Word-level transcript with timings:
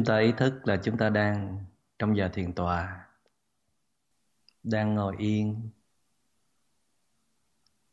chúng 0.00 0.06
ta 0.06 0.18
ý 0.18 0.32
thức 0.32 0.60
là 0.64 0.76
chúng 0.84 0.98
ta 0.98 1.08
đang 1.08 1.64
trong 1.98 2.16
giờ 2.16 2.30
thiền 2.32 2.52
tọa 2.52 3.06
đang 4.62 4.94
ngồi 4.94 5.16
yên, 5.18 5.70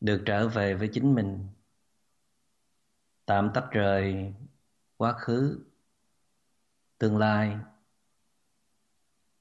được 0.00 0.22
trở 0.26 0.48
về 0.48 0.74
với 0.74 0.90
chính 0.92 1.14
mình. 1.14 1.48
Tạm 3.26 3.50
tách 3.54 3.64
rời 3.70 4.34
quá 4.96 5.12
khứ, 5.12 5.64
tương 6.98 7.18
lai, 7.18 7.56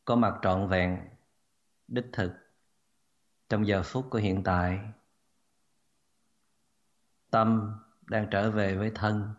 có 0.05 0.15
mặt 0.15 0.39
trọn 0.41 0.67
vẹn, 0.67 1.09
đích 1.87 2.05
thực 2.13 2.31
trong 3.49 3.67
giờ 3.67 3.83
phút 3.83 4.07
của 4.09 4.19
hiện 4.19 4.43
tại. 4.43 4.79
Tâm 7.29 7.79
đang 8.01 8.27
trở 8.31 8.51
về 8.51 8.75
với 8.75 8.91
thân 8.95 9.33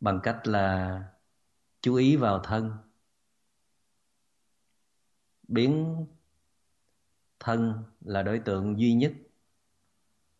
bằng 0.00 0.20
cách 0.22 0.46
là 0.46 1.02
chú 1.80 1.94
ý 1.94 2.16
vào 2.16 2.40
thân. 2.44 2.72
Biến 5.48 6.06
thân 7.40 7.84
là 8.00 8.22
đối 8.22 8.38
tượng 8.38 8.80
duy 8.80 8.94
nhất 8.94 9.12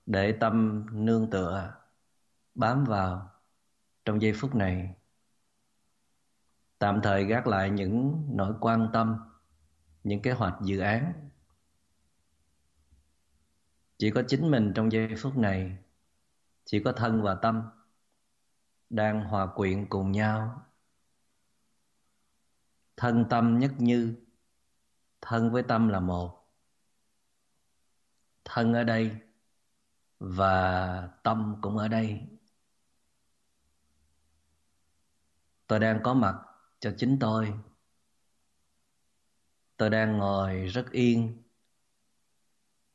để 0.06 0.36
tâm 0.41 0.86
nương 1.05 1.31
tựa, 1.31 1.75
bám 2.55 2.84
vào 2.84 3.31
trong 4.05 4.22
giây 4.22 4.33
phút 4.33 4.55
này. 4.55 4.94
Tạm 6.78 7.00
thời 7.03 7.25
gác 7.25 7.47
lại 7.47 7.70
những 7.70 8.27
nỗi 8.31 8.55
quan 8.61 8.91
tâm, 8.92 9.16
những 10.05 10.22
kế 10.22 10.33
hoạch 10.33 10.55
dự 10.62 10.78
án. 10.78 11.28
Chỉ 13.98 14.11
có 14.11 14.22
chính 14.28 14.50
mình 14.50 14.72
trong 14.75 14.92
giây 14.92 15.09
phút 15.19 15.36
này, 15.36 15.77
chỉ 16.64 16.83
có 16.83 16.92
thân 16.92 17.22
và 17.22 17.34
tâm 17.34 17.62
đang 18.91 19.25
hòa 19.25 19.47
quyện 19.55 19.86
cùng 19.89 20.12
nhau 20.12 20.67
thân 22.98 23.27
tâm 23.30 23.58
nhất 23.58 23.72
như, 23.78 24.14
thân 25.20 25.52
với 25.52 25.62
tâm 25.62 25.88
là 25.88 26.00
một. 26.00 26.48
Thân 28.44 28.72
ở 28.72 28.84
đây 28.84 29.16
và 30.18 31.08
tâm 31.22 31.56
cũng 31.60 31.76
ở 31.76 31.88
đây. 31.88 32.20
Tôi 35.66 35.81
đang 35.81 36.00
có 36.03 36.14
mặt 36.14 36.37
cho 36.81 36.94
chính 36.98 37.19
tôi. 37.20 37.54
Tôi 39.76 39.91
đang 39.91 40.19
ngồi 40.19 40.66
rất 40.66 40.91
yên, 40.91 41.42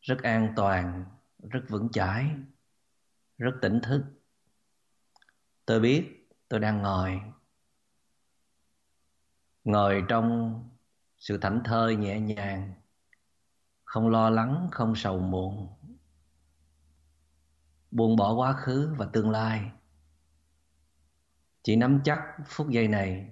rất 0.02 0.18
an 0.24 0.54
toàn, 0.56 1.06
rất 1.50 1.62
vững 1.70 1.90
chãi, 1.92 2.30
rất 3.38 3.52
tỉnh 3.62 3.80
thức. 3.84 4.04
Tôi 5.66 5.80
biết 5.80 6.28
tôi 6.48 6.60
đang 6.60 6.82
ngồi 6.82 7.22
ngồi 9.64 10.04
trong 10.10 10.60
sự 11.18 11.38
thảnh 11.38 11.62
thơi 11.66 11.96
nhẹ 11.96 12.20
nhàng, 12.20 12.74
không 13.84 14.10
lo 14.10 14.30
lắng, 14.30 14.68
không 14.72 14.96
sầu 14.96 15.20
muộn. 15.20 15.68
Buông 17.92 18.16
bỏ 18.16 18.34
quá 18.34 18.54
khứ 18.54 18.96
và 18.98 19.10
tương 19.14 19.30
lai. 19.30 19.72
Chỉ 21.64 21.76
nắm 21.76 22.02
chắc 22.04 22.20
phút 22.46 22.70
giây 22.70 22.88
này. 22.88 23.32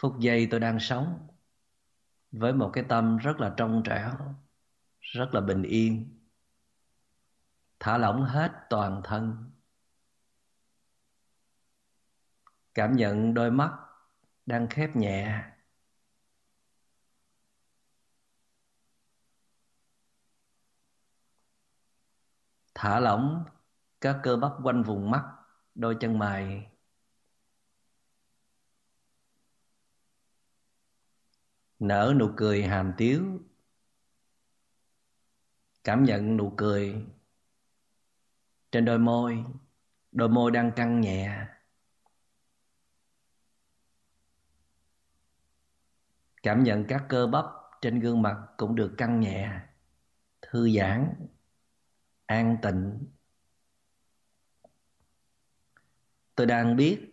Phút 0.00 0.18
giây 0.18 0.48
tôi 0.50 0.60
đang 0.60 0.80
sống 0.80 1.28
với 2.32 2.52
một 2.52 2.70
cái 2.72 2.84
tâm 2.88 3.16
rất 3.16 3.40
là 3.40 3.54
trong 3.56 3.82
trẻo, 3.84 4.12
rất 5.00 5.28
là 5.32 5.40
bình 5.40 5.62
yên, 5.62 6.18
thả 7.80 7.98
lỏng 7.98 8.24
hết 8.24 8.52
toàn 8.70 9.00
thân. 9.04 9.50
Cảm 12.74 12.96
nhận 12.96 13.34
đôi 13.34 13.50
mắt 13.50 13.72
đang 14.46 14.66
khép 14.70 14.96
nhẹ. 14.96 15.44
Thả 22.74 23.00
lỏng 23.00 23.44
các 24.00 24.20
cơ 24.22 24.36
bắp 24.36 24.52
quanh 24.62 24.82
vùng 24.82 25.10
mắt, 25.10 25.24
đôi 25.74 25.96
chân 26.00 26.18
mày. 26.18 26.66
Nở 31.78 32.14
nụ 32.18 32.30
cười 32.36 32.62
hàm 32.62 32.92
tiếu. 32.96 33.40
Cảm 35.84 36.04
nhận 36.04 36.36
nụ 36.36 36.54
cười 36.56 37.06
trên 38.72 38.84
đôi 38.84 38.98
môi. 38.98 39.44
Đôi 40.12 40.28
môi 40.28 40.50
đang 40.50 40.72
căng 40.76 41.00
nhẹ. 41.00 41.46
Cảm 46.42 46.62
nhận 46.62 46.84
các 46.88 47.04
cơ 47.08 47.26
bắp 47.26 47.44
trên 47.80 48.00
gương 48.00 48.22
mặt 48.22 48.36
cũng 48.56 48.74
được 48.74 48.94
căng 48.98 49.20
nhẹ, 49.20 49.60
thư 50.42 50.70
giãn, 50.70 51.14
an 52.26 52.56
tịnh. 52.62 52.98
Tôi 56.34 56.46
đang 56.46 56.76
biết, 56.76 57.12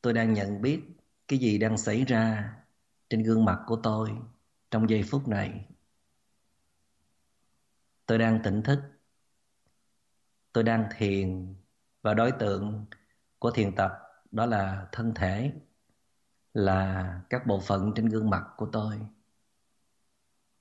tôi 0.00 0.12
đang 0.12 0.32
nhận 0.32 0.60
biết 0.62 0.82
cái 1.28 1.38
gì 1.38 1.58
đang 1.58 1.78
xảy 1.78 2.04
ra 2.04 2.54
trên 3.10 3.22
gương 3.22 3.44
mặt 3.44 3.58
của 3.66 3.80
tôi 3.82 4.10
trong 4.70 4.90
giây 4.90 5.02
phút 5.02 5.28
này. 5.28 5.66
Tôi 8.06 8.18
đang 8.18 8.40
tỉnh 8.44 8.62
thức, 8.62 8.82
tôi 10.52 10.64
đang 10.64 10.88
thiền 10.96 11.54
và 12.02 12.14
đối 12.14 12.32
tượng 12.32 12.86
của 13.38 13.50
thiền 13.50 13.74
tập 13.74 13.92
đó 14.30 14.46
là 14.46 14.88
thân 14.92 15.14
thể 15.14 15.52
là 16.54 17.20
các 17.30 17.46
bộ 17.46 17.60
phận 17.60 17.92
trên 17.96 18.06
gương 18.06 18.30
mặt 18.30 18.44
của 18.56 18.68
tôi. 18.72 19.00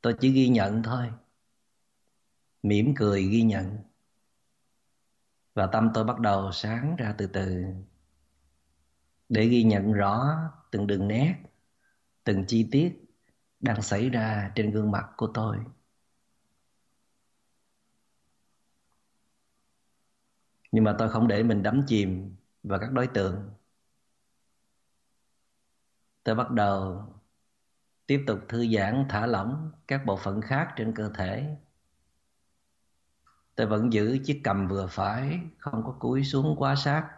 Tôi 0.01 0.15
chỉ 0.19 0.31
ghi 0.31 0.49
nhận 0.49 0.83
thôi. 0.83 1.11
Mỉm 2.63 2.93
cười 2.95 3.23
ghi 3.23 3.41
nhận. 3.41 3.77
Và 5.53 5.67
tâm 5.67 5.91
tôi 5.93 6.03
bắt 6.03 6.19
đầu 6.19 6.51
sáng 6.51 6.95
ra 6.95 7.15
từ 7.17 7.27
từ. 7.27 7.65
Để 9.29 9.45
ghi 9.47 9.63
nhận 9.63 9.93
rõ 9.93 10.35
từng 10.71 10.87
đường 10.87 11.07
nét, 11.07 11.35
từng 12.23 12.45
chi 12.47 12.67
tiết 12.71 12.99
đang 13.59 13.81
xảy 13.81 14.09
ra 14.09 14.51
trên 14.55 14.71
gương 14.71 14.91
mặt 14.91 15.09
của 15.17 15.31
tôi. 15.33 15.57
Nhưng 20.71 20.83
mà 20.83 20.95
tôi 20.99 21.09
không 21.09 21.27
để 21.27 21.43
mình 21.43 21.63
đắm 21.63 21.81
chìm 21.87 22.35
vào 22.63 22.79
các 22.79 22.91
đối 22.91 23.07
tượng 23.07 23.49
tôi 26.23 26.35
bắt 26.35 26.51
đầu 26.51 27.05
tiếp 28.05 28.23
tục 28.27 28.39
thư 28.49 28.67
giãn, 28.67 29.05
thả 29.09 29.25
lỏng 29.25 29.71
các 29.87 30.05
bộ 30.05 30.17
phận 30.17 30.41
khác 30.41 30.73
trên 30.75 30.93
cơ 30.95 31.11
thể. 31.15 31.57
Tôi 33.55 33.67
vẫn 33.67 33.93
giữ 33.93 34.17
chiếc 34.25 34.41
cầm 34.43 34.67
vừa 34.67 34.87
phải, 34.87 35.39
không 35.57 35.83
có 35.85 35.95
cúi 35.99 36.23
xuống 36.23 36.55
quá 36.57 36.75
sát 36.75 37.09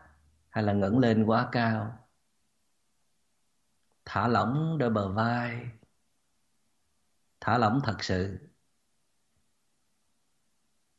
hay 0.50 0.64
là 0.64 0.74
ngẩng 0.74 1.00
lên 1.00 1.24
quá 1.26 1.50
cao. 1.52 2.08
Thả 4.06 4.28
lỏng 4.28 4.78
đôi 4.78 4.90
bờ 4.90 5.12
vai. 5.12 5.70
Thả 7.42 7.58
lỏng 7.58 7.80
thật 7.84 8.04
sự. 8.04 8.40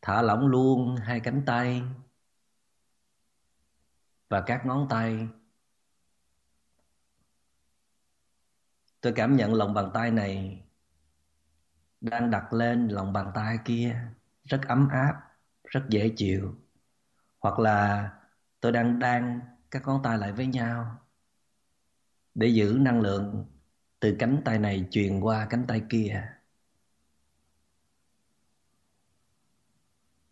Thả 0.03 0.23
lỏng 0.23 0.47
luôn 0.47 0.97
hai 0.97 1.21
cánh 1.21 1.43
tay 1.47 1.83
và 4.29 4.41
các 4.47 4.67
ngón 4.67 4.87
tay. 4.91 5.29
Tôi 9.01 9.13
cảm 9.17 9.37
nhận 9.37 9.55
lòng 9.55 9.75
bàn 9.75 9.91
tay 9.95 10.11
này 10.11 10.63
đang 12.01 12.31
đặt 12.31 12.53
lên 12.53 12.89
lòng 12.89 13.13
bàn 13.13 13.31
tay 13.35 13.59
kia, 13.65 14.01
rất 14.45 14.61
ấm 14.69 14.89
áp, 14.89 15.15
rất 15.65 15.81
dễ 15.89 16.13
chịu. 16.17 16.55
Hoặc 17.39 17.59
là 17.59 18.11
tôi 18.61 18.73
đang 18.73 18.99
đan 18.99 19.41
các 19.71 19.87
ngón 19.87 20.03
tay 20.03 20.19
lại 20.19 20.33
với 20.33 20.47
nhau 20.47 20.99
để 22.35 22.47
giữ 22.49 22.77
năng 22.81 23.01
lượng 23.01 23.45
từ 24.01 24.17
cánh 24.19 24.43
tay 24.45 24.59
này 24.59 24.89
truyền 24.91 25.21
qua 25.21 25.47
cánh 25.51 25.65
tay 25.69 25.83
kia. 25.91 26.33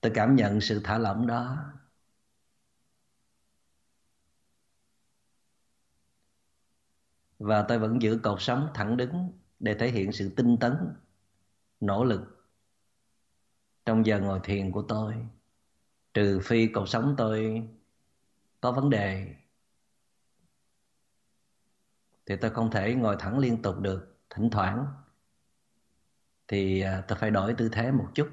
Tôi 0.00 0.12
cảm 0.14 0.37
nhận 0.37 0.60
sự 0.60 0.81
thả 0.84 0.99
lỏng 0.99 1.26
đó. 1.26 1.73
Và 7.44 7.62
tôi 7.69 7.79
vẫn 7.79 8.02
giữ 8.02 8.20
cột 8.23 8.43
sống 8.43 8.69
thẳng 8.75 8.96
đứng 8.96 9.32
để 9.58 9.75
thể 9.75 9.91
hiện 9.91 10.12
sự 10.12 10.32
tinh 10.37 10.56
tấn, 10.61 10.76
nỗ 11.81 12.05
lực 12.05 12.20
trong 13.85 14.06
giờ 14.06 14.20
ngồi 14.20 14.41
thiền 14.44 14.73
của 14.73 14.82
tôi. 14.82 15.14
Trừ 16.14 16.41
phi 16.43 16.67
cột 16.67 16.88
sống 16.88 17.14
tôi 17.19 17.69
có 18.61 18.73
vấn 18.73 18.91
đề, 18.91 19.35
thì 22.26 22.37
tôi 22.37 22.50
không 22.50 22.70
thể 22.70 22.94
ngồi 22.94 23.17
thẳng 23.19 23.38
liên 23.38 23.62
tục 23.62 23.81
được, 23.81 24.17
thỉnh 24.31 24.49
thoảng. 24.52 24.87
Thì 26.49 26.81
à, 26.81 27.05
tôi 27.08 27.19
phải 27.19 27.31
đổi 27.31 27.55
tư 27.55 27.69
thế 27.73 27.93
một 27.93 28.08
chút, 28.14 28.29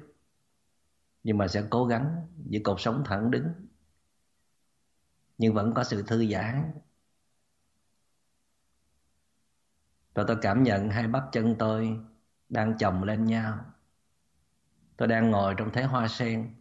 nhưng 1.22 1.38
mà 1.38 1.48
sẽ 1.48 1.64
cố 1.70 1.84
gắng 1.84 2.28
giữ 2.46 2.60
cột 2.64 2.80
sống 2.80 3.02
thẳng 3.06 3.30
đứng. 3.30 3.48
Nhưng 5.38 5.54
vẫn 5.54 5.74
có 5.74 5.84
sự 5.84 6.02
thư 6.02 6.26
giãn 6.26 6.72
Rồi 10.14 10.24
tôi 10.28 10.36
cảm 10.42 10.62
nhận 10.62 10.90
hai 10.90 11.08
bắp 11.08 11.24
chân 11.32 11.56
tôi 11.58 12.00
đang 12.48 12.78
chồng 12.78 13.02
lên 13.02 13.24
nhau. 13.24 13.64
Tôi 14.96 15.08
đang 15.08 15.30
ngồi 15.30 15.54
trong 15.58 15.70
thế 15.72 15.82
hoa 15.82 16.08
sen, 16.08 16.54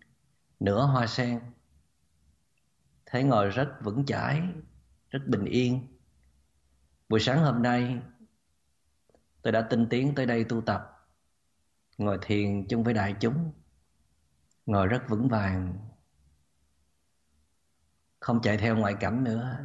nửa 0.60 0.86
hoa 0.86 1.08
sen. 1.08 1.40
Thế 3.06 3.24
ngồi 3.24 3.50
rất 3.50 3.78
vững 3.84 4.06
chãi, 4.06 4.42
rất 5.10 5.20
bình 5.28 5.46
yên. 5.46 5.98
Buổi 7.10 7.20
sáng 7.20 7.40
hôm 7.40 7.62
nay, 7.62 8.02
tôi 9.42 9.52
đã 9.52 9.62
tinh 9.70 9.88
tiến 9.90 10.16
tới 10.16 10.26
đây 10.26 10.44
tu 10.44 10.62
tập, 10.62 11.08
ngồi 11.98 12.20
thiền 12.22 12.68
chung 12.68 12.84
với 12.84 12.94
đại 12.94 13.16
chúng, 13.20 13.52
ngồi 14.66 14.88
rất 14.88 15.04
vững 15.10 15.28
vàng, 15.30 15.78
không 18.20 18.42
chạy 18.42 18.58
theo 18.58 18.76
ngoại 18.78 18.96
cảnh 19.00 19.24
nữa 19.24 19.58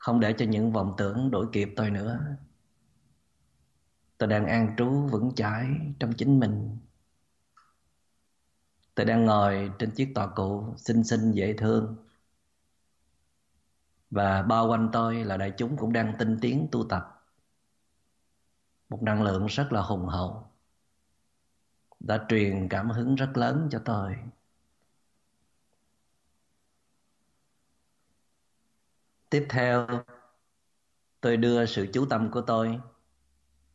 không 0.00 0.20
để 0.20 0.34
cho 0.38 0.44
những 0.44 0.72
vọng 0.72 0.94
tưởng 0.98 1.30
đuổi 1.30 1.46
kịp 1.52 1.68
tôi 1.76 1.90
nữa. 1.90 2.20
Tôi 4.18 4.28
đang 4.28 4.46
an 4.46 4.74
trú 4.76 4.90
vững 4.90 5.32
chãi 5.36 5.68
trong 5.98 6.12
chính 6.12 6.40
mình. 6.40 6.78
Tôi 8.94 9.06
đang 9.06 9.24
ngồi 9.24 9.70
trên 9.78 9.90
chiếc 9.90 10.12
tòa 10.14 10.26
cụ 10.26 10.74
xinh 10.76 11.04
xinh 11.04 11.32
dễ 11.32 11.52
thương. 11.52 11.96
Và 14.10 14.42
bao 14.42 14.68
quanh 14.68 14.88
tôi 14.92 15.24
là 15.24 15.36
đại 15.36 15.52
chúng 15.56 15.76
cũng 15.76 15.92
đang 15.92 16.14
tinh 16.18 16.38
tiến 16.40 16.68
tu 16.72 16.86
tập. 16.88 17.24
Một 18.88 19.02
năng 19.02 19.22
lượng 19.22 19.46
rất 19.46 19.72
là 19.72 19.80
hùng 19.82 20.06
hậu, 20.06 20.46
đã 22.00 22.26
truyền 22.28 22.68
cảm 22.68 22.90
hứng 22.90 23.14
rất 23.14 23.30
lớn 23.34 23.68
cho 23.70 23.82
tôi. 23.84 24.16
Tiếp 29.30 29.46
theo, 29.50 29.86
tôi 31.20 31.36
đưa 31.36 31.66
sự 31.66 31.86
chú 31.92 32.06
tâm 32.10 32.30
của 32.30 32.40
tôi 32.40 32.80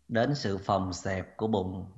đến 0.07 0.36
sự 0.36 0.57
phòng 0.57 0.94
xẹp 0.94 1.38
của 1.38 1.48
bụng. 1.48 1.92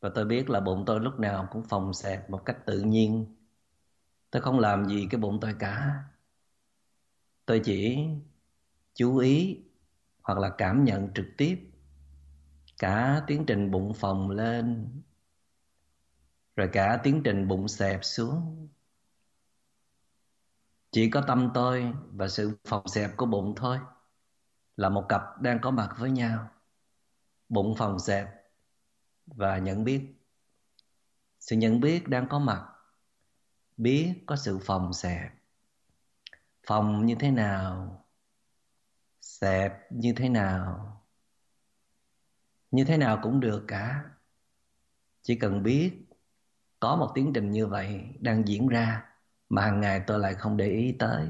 Và 0.00 0.10
tôi 0.14 0.24
biết 0.24 0.50
là 0.50 0.60
bụng 0.60 0.84
tôi 0.86 1.00
lúc 1.00 1.20
nào 1.20 1.48
cũng 1.50 1.62
phòng 1.62 1.94
xẹp 1.94 2.30
một 2.30 2.42
cách 2.44 2.66
tự 2.66 2.80
nhiên. 2.80 3.36
Tôi 4.30 4.42
không 4.42 4.58
làm 4.58 4.88
gì 4.88 5.06
cái 5.10 5.20
bụng 5.20 5.38
tôi 5.40 5.54
cả. 5.58 6.04
Tôi 7.46 7.60
chỉ 7.64 7.98
chú 8.94 9.16
ý 9.16 9.62
hoặc 10.22 10.38
là 10.38 10.50
cảm 10.58 10.84
nhận 10.84 11.08
trực 11.14 11.26
tiếp 11.36 11.70
cả 12.78 13.24
tiến 13.26 13.44
trình 13.46 13.70
bụng 13.70 13.94
phồng 13.94 14.30
lên, 14.30 14.88
rồi 16.56 16.68
cả 16.72 17.00
tiến 17.02 17.22
trình 17.24 17.48
bụng 17.48 17.68
xẹp 17.68 18.00
xuống 18.04 18.68
chỉ 20.94 21.10
có 21.10 21.20
tâm 21.26 21.50
tôi 21.54 21.92
và 22.12 22.28
sự 22.28 22.56
phòng 22.64 22.88
xẹp 22.88 23.16
của 23.16 23.26
bụng 23.26 23.54
thôi. 23.56 23.78
Là 24.76 24.88
một 24.88 25.06
cặp 25.08 25.40
đang 25.40 25.58
có 25.60 25.70
mặt 25.70 25.94
với 25.98 26.10
nhau. 26.10 26.50
Bụng 27.48 27.74
phòng 27.78 27.98
xẹp 27.98 28.28
và 29.26 29.58
nhận 29.58 29.84
biết. 29.84 30.14
Sự 31.40 31.56
nhận 31.56 31.80
biết 31.80 32.08
đang 32.08 32.28
có 32.28 32.38
mặt. 32.38 32.68
Biết 33.76 34.14
có 34.26 34.36
sự 34.36 34.58
phòng 34.58 34.92
xẹp. 34.92 35.30
Phòng 36.66 37.06
như 37.06 37.14
thế 37.20 37.30
nào? 37.30 38.04
Xẹp 39.20 39.92
như 39.92 40.12
thế 40.16 40.28
nào? 40.28 41.00
Như 42.70 42.84
thế 42.84 42.96
nào 42.96 43.20
cũng 43.22 43.40
được 43.40 43.64
cả. 43.68 44.04
Chỉ 45.22 45.36
cần 45.36 45.62
biết 45.62 46.06
có 46.80 46.96
một 46.96 47.12
tiến 47.14 47.32
trình 47.34 47.50
như 47.50 47.66
vậy 47.66 48.08
đang 48.20 48.48
diễn 48.48 48.68
ra 48.68 49.13
mà 49.48 49.62
hàng 49.62 49.80
ngày 49.80 50.02
tôi 50.06 50.18
lại 50.18 50.34
không 50.34 50.56
để 50.56 50.68
ý 50.68 50.96
tới. 50.98 51.28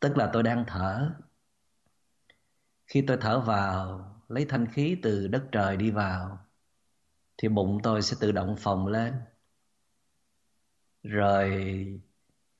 Tức 0.00 0.16
là 0.16 0.30
tôi 0.32 0.42
đang 0.42 0.64
thở. 0.66 1.10
Khi 2.86 3.04
tôi 3.06 3.16
thở 3.20 3.40
vào, 3.40 4.08
lấy 4.28 4.44
thanh 4.44 4.66
khí 4.66 4.98
từ 5.02 5.28
đất 5.28 5.44
trời 5.52 5.76
đi 5.76 5.90
vào, 5.90 6.38
thì 7.36 7.48
bụng 7.48 7.80
tôi 7.82 8.02
sẽ 8.02 8.16
tự 8.20 8.32
động 8.32 8.56
phồng 8.58 8.86
lên. 8.86 9.14
Rồi 11.02 11.50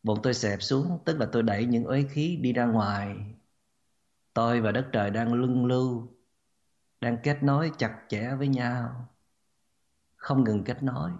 bụng 0.02 0.18
tôi 0.22 0.34
xẹp 0.34 0.62
xuống, 0.62 0.98
tức 1.04 1.18
là 1.18 1.26
tôi 1.32 1.42
đẩy 1.42 1.64
những 1.66 1.84
uế 1.84 2.02
khí 2.10 2.36
đi 2.42 2.52
ra 2.52 2.64
ngoài. 2.66 3.16
Tôi 4.34 4.60
và 4.60 4.72
đất 4.72 4.88
trời 4.92 5.10
đang 5.10 5.34
luân 5.34 5.66
lưu, 5.66 6.08
đang 7.00 7.18
kết 7.22 7.42
nối 7.42 7.72
chặt 7.78 7.98
chẽ 8.08 8.34
với 8.38 8.48
nhau. 8.48 9.08
Không 10.16 10.44
ngừng 10.44 10.64
kết 10.64 10.82
nối. 10.82 11.10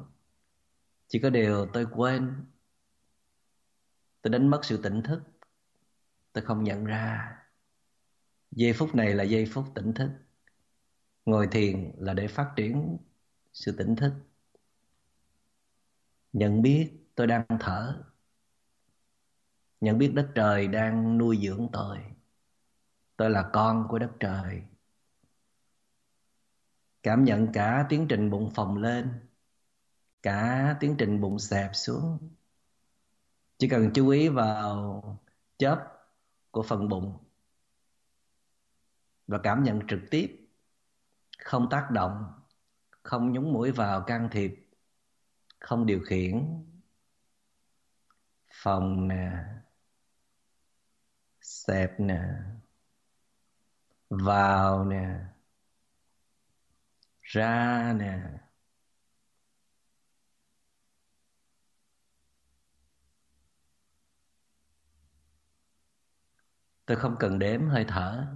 Chỉ 1.09 1.19
có 1.19 1.31
điều 1.31 1.67
tôi 1.73 1.87
quên 1.93 2.47
tôi 4.23 4.31
đánh 4.31 4.49
mất 4.49 4.61
sự 4.65 4.81
tỉnh 4.83 5.03
thức. 5.03 5.23
Tôi 6.33 6.45
không 6.45 6.65
nhận 6.65 6.85
ra. 6.85 7.37
Giây 8.51 8.73
phút 8.73 8.95
này 8.95 9.15
là 9.15 9.25
giây 9.25 9.47
phút 9.53 9.65
tỉnh 9.75 9.95
thức. 9.95 10.11
Ngồi 11.25 11.49
thiền 11.53 11.93
là 11.99 12.15
để 12.15 12.29
phát 12.29 12.53
triển 12.57 12.99
sự 13.53 13.75
tỉnh 13.79 13.97
thức. 13.97 14.13
Nhận 16.33 16.63
biết 16.63 16.93
tôi 17.15 17.27
đang 17.27 17.47
thở. 17.61 18.03
Nhận 19.81 19.99
biết 19.99 20.13
đất 20.15 20.33
trời 20.35 20.69
đang 20.69 21.19
nuôi 21.19 21.39
dưỡng 21.43 21.69
tôi. 21.73 21.99
Tôi 23.17 23.31
là 23.31 23.51
con 23.53 23.87
của 23.89 23.99
đất 23.99 24.11
trời. 24.21 24.63
Cảm 27.03 27.25
nhận 27.25 27.53
cả 27.53 27.87
tiến 27.89 28.07
trình 28.09 28.31
bụng 28.31 28.51
phồng 28.55 28.77
lên, 28.77 29.29
cả 30.23 30.77
tiến 30.81 30.95
trình 30.99 31.21
bụng 31.21 31.39
xẹp 31.39 31.71
xuống 31.75 32.19
chỉ 33.63 33.69
cần 33.69 33.91
chú 33.95 34.09
ý 34.09 34.29
vào 34.29 35.03
chớp 35.59 35.93
của 36.51 36.63
phần 36.63 36.89
bụng 36.89 37.19
và 39.27 39.39
cảm 39.43 39.63
nhận 39.63 39.81
trực 39.89 40.01
tiếp, 40.11 40.49
không 41.39 41.69
tác 41.71 41.89
động, 41.91 42.33
không 43.03 43.33
nhúng 43.33 43.53
mũi 43.53 43.71
vào 43.71 44.03
can 44.03 44.29
thiệp, 44.33 44.69
không 45.59 45.87
điều 45.87 46.01
khiển 46.07 46.65
phòng 48.53 49.09
nè, 49.09 49.31
xẹp 51.41 52.01
nè, 52.01 52.23
vào 54.09 54.85
nè, 54.85 55.19
ra 57.21 57.93
nè 57.97 58.42
tôi 66.87 66.97
không 66.97 67.17
cần 67.19 67.39
đếm, 67.39 67.69
hơi 67.69 67.85
thở. 67.89 68.27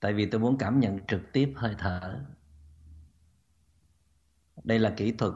Tại 0.00 0.12
vì 0.12 0.30
tôi 0.30 0.40
muốn 0.40 0.56
cảm 0.58 0.80
nhận 0.80 1.06
trực 1.06 1.20
tiếp 1.32 1.52
hơi 1.56 1.74
thở. 1.78 2.24
Đây 4.64 4.78
là 4.78 4.94
kỹ 4.96 5.12
thuật 5.12 5.32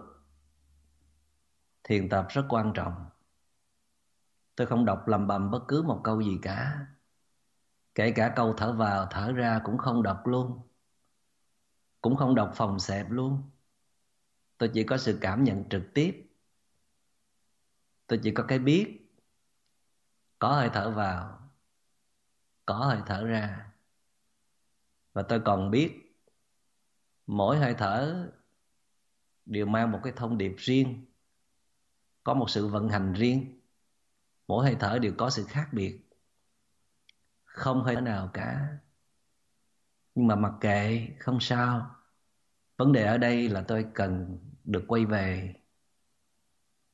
thiền 1.85 2.09
tập 2.09 2.27
rất 2.29 2.47
quan 2.49 2.73
trọng. 2.75 3.05
Tôi 4.57 4.67
không 4.67 4.85
đọc 4.85 5.09
lầm 5.09 5.27
bầm 5.27 5.51
bất 5.51 5.65
cứ 5.69 5.83
một 5.83 6.01
câu 6.05 6.21
gì 6.21 6.39
cả. 6.43 6.87
Kể 7.95 8.13
cả 8.17 8.33
câu 8.37 8.55
thở 8.57 8.73
vào, 8.73 9.07
thở 9.11 9.33
ra 9.33 9.61
cũng 9.65 9.79
không 9.79 10.03
đọc 10.03 10.27
luôn. 10.27 10.61
Cũng 12.01 12.17
không 12.17 12.35
đọc 12.35 12.53
phòng 12.55 12.81
xẹp 12.81 13.11
luôn. 13.11 13.51
Tôi 14.59 14.71
chỉ 14.75 14.85
có 14.85 14.99
sự 14.99 15.19
cảm 15.21 15.45
nhận 15.45 15.69
trực 15.69 15.83
tiếp. 15.95 16.31
Tôi 18.07 18.21
chỉ 18.23 18.31
có 18.31 18.45
cái 18.49 18.59
biết 18.59 19.04
có 20.39 20.49
hơi 20.53 20.71
thở 20.73 20.91
vào. 20.91 21.51
Có 22.67 22.75
hơi 22.75 22.99
thở 23.07 23.25
ra. 23.25 23.73
Và 25.13 25.23
tôi 25.23 25.41
còn 25.45 25.71
biết 25.71 26.21
mỗi 27.27 27.59
hơi 27.59 27.75
thở 27.79 28.31
đều 29.47 29.67
mang 29.67 29.93
một 29.93 30.01
cái 30.05 30.13
thông 30.17 30.39
điệp 30.39 30.55
riêng. 30.59 31.07
Có 32.25 32.35
một 32.35 32.51
sự 32.51 32.67
vận 32.67 32.89
hành 32.89 33.13
riêng. 33.13 33.61
Mỗi 34.47 34.65
hơi 34.65 34.77
thở 34.81 34.99
đều 34.99 35.13
có 35.19 35.31
sự 35.31 35.45
khác 35.49 35.69
biệt. 35.73 36.01
Không 37.45 37.83
hơi 37.85 37.95
thở 37.95 38.01
nào 38.01 38.31
cả. 38.33 38.79
Nhưng 40.15 40.27
mà 40.27 40.37
mặc 40.37 40.53
kệ, 40.61 41.09
không 41.19 41.41
sao. 41.41 41.97
Vấn 42.77 42.93
đề 42.93 43.05
ở 43.05 43.19
đây 43.19 43.49
là 43.49 43.65
tôi 43.69 43.87
cần 43.95 44.39
được 44.65 44.85
quay 44.89 45.05
về, 45.05 45.55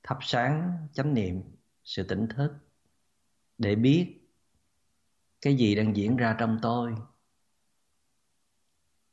thắp 0.02 0.18
sáng, 0.20 0.88
chánh 0.92 1.14
niệm, 1.14 1.42
sự 1.84 2.02
tỉnh 2.02 2.28
thức 2.28 2.69
để 3.60 3.74
biết 3.74 4.20
cái 5.40 5.56
gì 5.56 5.74
đang 5.74 5.96
diễn 5.96 6.16
ra 6.16 6.36
trong 6.38 6.58
tôi. 6.62 6.94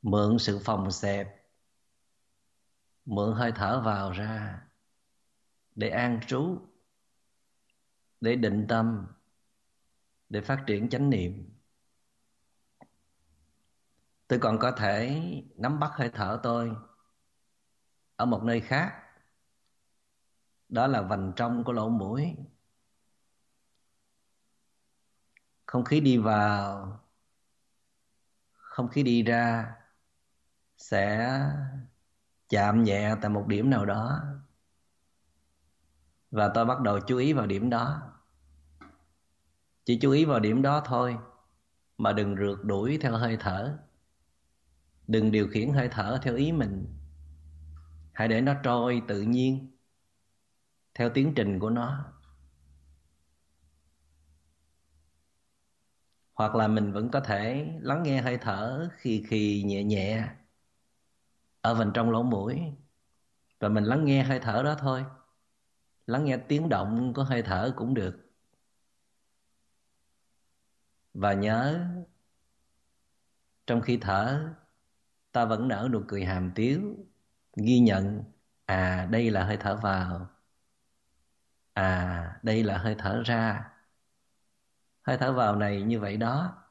Mượn 0.02 0.40
sự 0.40 0.60
phòng 0.64 0.92
xẹp, 0.92 1.46
mượn 3.06 3.36
hơi 3.36 3.52
thở 3.56 3.82
vào 3.86 4.12
ra 4.12 4.62
để 5.76 5.90
an 5.90 6.20
trú, 6.28 6.58
để 8.22 8.36
định 8.36 8.66
tâm, 8.70 9.08
để 10.30 10.42
phát 10.42 10.64
triển 10.68 10.90
chánh 10.90 11.10
niệm. 11.10 11.50
Tôi 14.28 14.40
còn 14.40 14.60
có 14.60 14.72
thể 14.72 15.22
nắm 15.56 15.80
bắt 15.80 15.92
hơi 15.94 16.10
thở 16.14 16.40
tôi 16.44 16.76
ở 18.16 18.26
một 18.26 18.44
nơi 18.44 18.62
khác. 18.62 19.04
Đó 20.70 20.88
là 20.88 21.02
vành 21.02 21.34
trong 21.36 21.64
của 21.64 21.72
lỗ 21.72 21.90
mũi. 21.90 22.36
Không 25.68 25.86
khí 25.86 26.00
đi 26.00 26.18
vào, 26.18 27.00
không 28.54 28.90
khí 28.90 29.04
đi 29.04 29.24
ra 29.24 29.76
sẽ 30.78 31.42
chạm 32.50 32.84
nhẹ 32.84 33.16
tại 33.22 33.30
một 33.30 33.48
điểm 33.48 33.70
nào 33.70 33.86
đó. 33.86 34.22
Và 36.32 36.52
tôi 36.54 36.66
bắt 36.66 36.82
đầu 36.82 37.00
chú 37.00 37.18
ý 37.18 37.34
vào 37.34 37.46
điểm 37.46 37.70
đó. 37.70 38.14
Chỉ 39.86 40.00
chú 40.02 40.12
ý 40.12 40.26
vào 40.26 40.40
điểm 40.40 40.62
đó 40.62 40.82
thôi, 40.86 41.18
mà 41.98 42.14
đừng 42.14 42.36
rượt 42.36 42.60
đuổi 42.64 42.98
theo 43.02 43.18
hơi 43.18 43.38
thở. 43.40 43.78
Đừng 45.08 45.32
điều 45.32 45.48
khiển 45.48 45.74
hơi 45.74 45.90
thở 45.92 46.20
theo 46.22 46.36
ý 46.36 46.52
mình. 46.52 46.98
Hãy 48.14 48.28
để 48.28 48.42
nó 48.42 48.54
trôi 48.64 49.02
tự 49.08 49.22
nhiên 49.22 49.78
theo 50.94 51.10
tiến 51.10 51.34
trình 51.36 51.60
của 51.60 51.70
nó. 51.70 52.14
Hoặc 56.38 56.56
là 56.56 56.68
mình 56.68 56.92
vẫn 56.94 57.10
có 57.12 57.20
thể 57.20 57.68
lắng 57.82 58.04
nghe 58.04 58.22
hơi 58.22 58.38
thở 58.38 58.90
khi 58.98 59.26
khi 59.28 59.64
nhẹ 59.64 59.84
nhẹ 59.84 60.28
ở 61.62 61.76
bên 61.76 61.92
trong 61.94 62.12
lỗ 62.12 62.24
mũi. 62.24 62.62
Và 63.60 63.70
mình 63.70 63.84
lắng 63.84 64.06
nghe 64.06 64.24
hơi 64.24 64.40
thở 64.40 64.64
đó 64.64 64.76
thôi. 64.80 65.06
Lắng 66.08 66.26
nghe 66.26 66.38
tiếng 66.38 66.70
động 66.70 67.14
của 67.14 67.24
hơi 67.24 67.42
thở 67.42 67.74
cũng 67.76 67.94
được. 67.94 68.32
Và 71.14 71.34
nhớ, 71.34 71.88
trong 73.68 73.82
khi 73.82 73.98
thở, 74.02 74.50
ta 75.32 75.46
vẫn 75.46 75.68
nở 75.68 75.90
nụ 75.92 76.04
cười 76.08 76.26
hàm 76.26 76.52
tiếu, 76.56 76.96
ghi 77.56 77.80
nhận 77.80 78.24
à 78.66 79.08
đây 79.12 79.32
là 79.32 79.44
hơi 79.46 79.58
thở 79.58 79.76
vào. 79.76 80.30
À 81.74 82.40
đây 82.44 82.64
là 82.64 82.78
hơi 82.78 82.96
thở 83.00 83.24
ra 83.26 83.72
hơi 85.08 85.18
thở 85.18 85.34
vào 85.34 85.56
này 85.56 85.82
như 85.82 86.00
vậy 86.00 86.18
đó. 86.18 86.64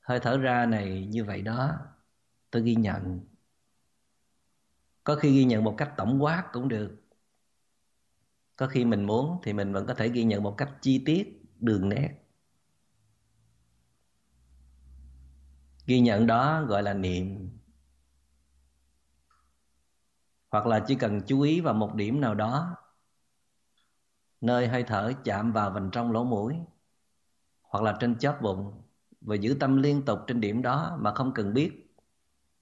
Hơi 0.00 0.20
thở 0.20 0.38
ra 0.38 0.66
này 0.66 1.06
như 1.10 1.24
vậy 1.24 1.42
đó. 1.42 1.78
Tôi 2.50 2.62
ghi 2.62 2.74
nhận. 2.74 3.20
Có 5.04 5.16
khi 5.16 5.32
ghi 5.32 5.44
nhận 5.44 5.64
một 5.64 5.74
cách 5.78 5.92
tổng 5.96 6.22
quát 6.22 6.48
cũng 6.52 6.68
được. 6.68 7.00
Có 8.56 8.66
khi 8.66 8.84
mình 8.84 9.04
muốn 9.04 9.40
thì 9.42 9.52
mình 9.52 9.72
vẫn 9.72 9.86
có 9.86 9.94
thể 9.94 10.08
ghi 10.08 10.24
nhận 10.24 10.42
một 10.42 10.54
cách 10.58 10.70
chi 10.80 11.02
tiết, 11.06 11.42
đường 11.60 11.88
nét. 11.88 12.14
Ghi 15.86 16.00
nhận 16.00 16.26
đó 16.26 16.62
gọi 16.62 16.82
là 16.82 16.94
niệm. 16.94 17.50
Hoặc 20.50 20.66
là 20.66 20.84
chỉ 20.86 20.94
cần 20.94 21.20
chú 21.26 21.40
ý 21.40 21.60
vào 21.60 21.74
một 21.74 21.94
điểm 21.94 22.20
nào 22.20 22.34
đó, 22.34 22.76
nơi 24.40 24.68
hơi 24.68 24.84
thở 24.86 25.12
chạm 25.24 25.52
vào 25.52 25.70
vành 25.70 25.90
trong 25.92 26.12
lỗ 26.12 26.24
mũi 26.24 26.56
hoặc 27.74 27.82
là 27.82 27.96
trên 28.00 28.18
chóp 28.18 28.38
bụng 28.42 28.82
và 29.20 29.34
giữ 29.34 29.56
tâm 29.60 29.76
liên 29.76 30.04
tục 30.04 30.18
trên 30.26 30.40
điểm 30.40 30.62
đó 30.62 30.98
mà 31.00 31.14
không 31.14 31.34
cần 31.34 31.54
biết 31.54 31.96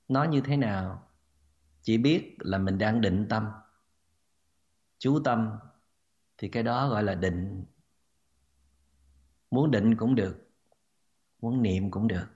nó 0.08 0.24
như 0.24 0.40
thế 0.40 0.56
nào. 0.56 1.08
Chỉ 1.82 1.98
biết 1.98 2.36
là 2.38 2.58
mình 2.58 2.78
đang 2.78 3.00
định 3.00 3.26
tâm. 3.30 3.48
Chú 4.98 5.20
tâm 5.24 5.50
thì 6.38 6.48
cái 6.48 6.62
đó 6.62 6.88
gọi 6.88 7.02
là 7.02 7.14
định. 7.14 7.64
Muốn 9.50 9.70
định 9.70 9.96
cũng 9.96 10.14
được, 10.14 10.50
muốn 11.40 11.62
niệm 11.62 11.90
cũng 11.90 12.08
được. 12.08 12.26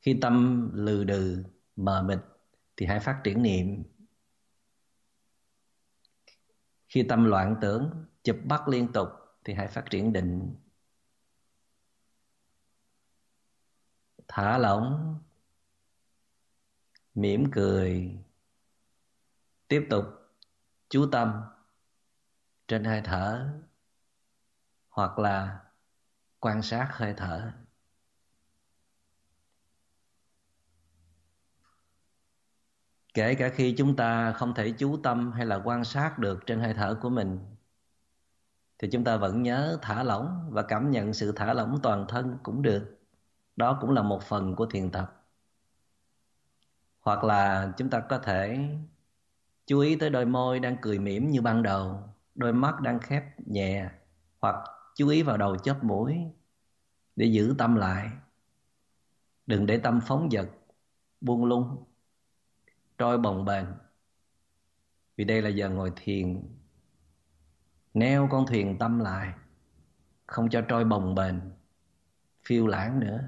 Khi 0.00 0.18
tâm 0.22 0.68
lừ 0.74 1.04
đừ, 1.04 1.44
mờ 1.76 2.02
mịt 2.02 2.18
thì 2.76 2.86
hãy 2.86 3.00
phát 3.00 3.20
triển 3.24 3.42
niệm. 3.42 3.82
Khi 6.88 7.02
tâm 7.02 7.24
loạn 7.24 7.56
tưởng, 7.60 8.06
chụp 8.22 8.36
bắt 8.44 8.68
liên 8.68 8.92
tục 8.92 9.08
thì 9.44 9.54
hãy 9.54 9.68
phát 9.68 9.84
triển 9.90 10.12
định. 10.12 10.56
Thả 14.28 14.58
lỏng. 14.58 15.18
Mỉm 17.14 17.44
cười. 17.52 18.18
Tiếp 19.68 19.86
tục 19.90 20.04
chú 20.88 21.08
tâm 21.12 21.42
trên 22.68 22.84
hơi 22.84 23.00
thở 23.04 23.60
hoặc 24.88 25.18
là 25.18 25.64
quan 26.40 26.62
sát 26.62 26.88
hơi 26.92 27.14
thở. 27.16 27.52
Kể 33.14 33.34
cả 33.34 33.50
khi 33.54 33.74
chúng 33.78 33.96
ta 33.96 34.32
không 34.32 34.54
thể 34.54 34.74
chú 34.78 35.00
tâm 35.02 35.32
hay 35.32 35.46
là 35.46 35.60
quan 35.64 35.84
sát 35.84 36.18
được 36.18 36.40
trên 36.46 36.60
hơi 36.60 36.74
thở 36.74 36.98
của 37.02 37.10
mình 37.10 37.38
thì 38.80 38.88
chúng 38.92 39.04
ta 39.04 39.16
vẫn 39.16 39.42
nhớ 39.42 39.78
thả 39.82 40.02
lỏng 40.02 40.48
và 40.50 40.62
cảm 40.62 40.90
nhận 40.90 41.14
sự 41.14 41.32
thả 41.36 41.54
lỏng 41.54 41.78
toàn 41.82 42.04
thân 42.08 42.38
cũng 42.42 42.62
được. 42.62 42.98
Đó 43.56 43.78
cũng 43.80 43.90
là 43.90 44.02
một 44.02 44.22
phần 44.22 44.56
của 44.56 44.66
thiền 44.66 44.90
tập. 44.90 45.26
Hoặc 47.00 47.24
là 47.24 47.72
chúng 47.76 47.90
ta 47.90 48.00
có 48.00 48.18
thể 48.18 48.68
chú 49.66 49.80
ý 49.80 49.96
tới 49.96 50.10
đôi 50.10 50.26
môi 50.26 50.60
đang 50.60 50.76
cười 50.82 50.98
mỉm 50.98 51.30
như 51.30 51.42
ban 51.42 51.62
đầu, 51.62 52.02
đôi 52.34 52.52
mắt 52.52 52.80
đang 52.80 52.98
khép 52.98 53.24
nhẹ, 53.46 53.90
hoặc 54.38 54.54
chú 54.94 55.08
ý 55.08 55.22
vào 55.22 55.36
đầu 55.36 55.56
chớp 55.56 55.84
mũi 55.84 56.18
để 57.16 57.26
giữ 57.26 57.54
tâm 57.58 57.76
lại. 57.76 58.10
Đừng 59.46 59.66
để 59.66 59.78
tâm 59.78 60.00
phóng 60.06 60.30
dật, 60.30 60.48
buông 61.20 61.44
lung, 61.44 61.84
trôi 62.98 63.18
bồng 63.18 63.44
bềnh. 63.44 63.66
Vì 65.16 65.24
đây 65.24 65.42
là 65.42 65.48
giờ 65.48 65.68
ngồi 65.68 65.92
thiền 65.96 66.42
neo 67.94 68.28
con 68.30 68.46
thuyền 68.46 68.78
tâm 68.78 68.98
lại 68.98 69.32
không 70.26 70.50
cho 70.50 70.60
trôi 70.60 70.84
bồng 70.84 71.14
bềnh 71.14 71.34
phiêu 72.46 72.66
lãng 72.66 73.00
nữa. 73.00 73.20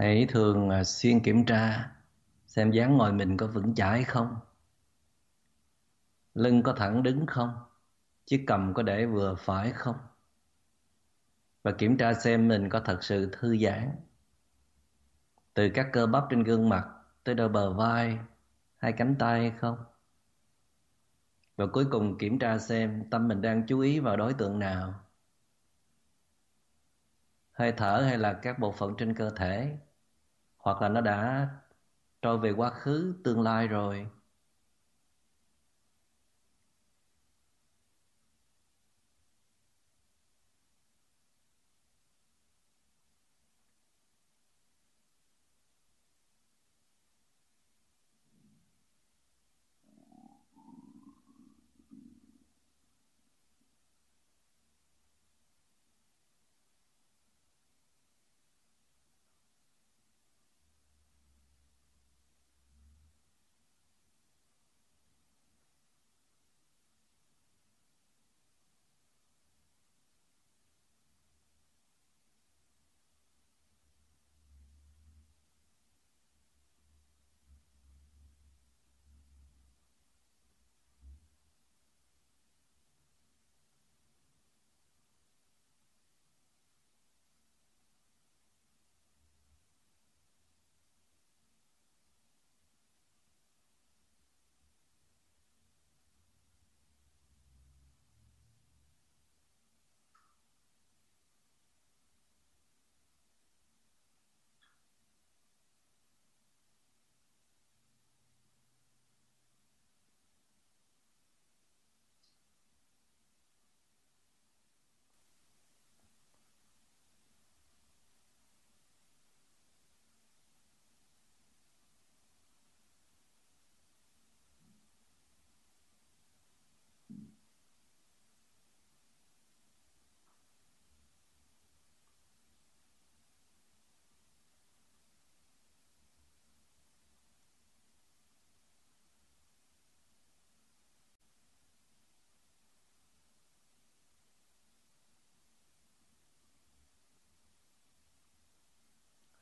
Hãy 0.00 0.26
thường 0.28 0.70
à, 0.70 0.84
xuyên 0.84 1.20
kiểm 1.20 1.44
tra 1.46 1.92
xem 2.46 2.70
dáng 2.70 2.96
ngồi 2.96 3.12
mình 3.12 3.36
có 3.36 3.46
vững 3.46 3.74
chãi 3.74 4.04
không, 4.04 4.36
lưng 6.34 6.62
có 6.62 6.72
thẳng 6.72 7.02
đứng 7.02 7.26
không, 7.26 7.54
chiếc 8.26 8.44
cầm 8.46 8.74
có 8.74 8.82
để 8.82 9.06
vừa 9.06 9.34
phải 9.34 9.72
không, 9.72 9.96
và 11.62 11.72
kiểm 11.72 11.96
tra 11.96 12.14
xem 12.14 12.48
mình 12.48 12.68
có 12.68 12.80
thật 12.80 13.04
sự 13.04 13.30
thư 13.32 13.56
giãn. 13.56 13.90
Từ 15.54 15.68
các 15.74 15.86
cơ 15.92 16.06
bắp 16.06 16.24
trên 16.30 16.44
gương 16.44 16.68
mặt 16.68 16.88
tới 17.24 17.34
đôi 17.34 17.48
bờ 17.48 17.72
vai, 17.72 18.18
hai 18.76 18.92
cánh 18.92 19.16
tay 19.18 19.52
không? 19.60 19.78
Và 21.56 21.66
cuối 21.66 21.86
cùng 21.90 22.18
kiểm 22.18 22.38
tra 22.38 22.58
xem 22.58 23.10
tâm 23.10 23.28
mình 23.28 23.42
đang 23.42 23.66
chú 23.66 23.80
ý 23.80 24.00
vào 24.00 24.16
đối 24.16 24.34
tượng 24.34 24.58
nào. 24.58 24.94
Hơi 27.52 27.72
thở 27.72 28.02
hay 28.06 28.18
là 28.18 28.32
các 28.32 28.58
bộ 28.58 28.72
phận 28.72 28.94
trên 28.98 29.14
cơ 29.14 29.30
thể? 29.30 29.78
Hoặc 30.60 30.82
là 30.82 30.88
nó 30.88 31.00
đã 31.00 31.48
trôi 32.22 32.38
về 32.38 32.52
quá 32.52 32.70
khứ 32.70 33.14
tương 33.24 33.42
lai 33.42 33.68
rồi. 33.68 34.08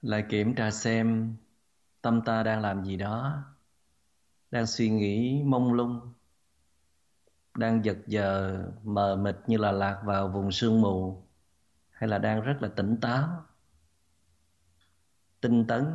Lại 0.08 0.24
kiểm 0.28 0.54
tra 0.54 0.70
xem 0.70 1.36
tâm 2.02 2.22
ta 2.24 2.42
đang 2.42 2.60
làm 2.60 2.84
gì 2.84 2.96
đó, 2.96 3.44
đang 4.50 4.66
suy 4.66 4.90
nghĩ, 4.90 5.42
mông 5.44 5.72
lung, 5.72 6.12
đang 7.54 7.84
giật 7.84 7.96
giờ, 8.06 8.62
mờ 8.82 9.16
mịt 9.16 9.36
như 9.46 9.56
là 9.56 9.72
lạc 9.72 10.02
vào 10.04 10.28
vùng 10.28 10.52
sương 10.52 10.80
mù, 10.80 11.26
hay 11.90 12.08
là 12.08 12.18
đang 12.18 12.40
rất 12.40 12.56
là 12.60 12.68
tỉnh 12.68 12.96
táo. 13.00 13.44
Tinh 15.40 15.66
tấn, 15.66 15.86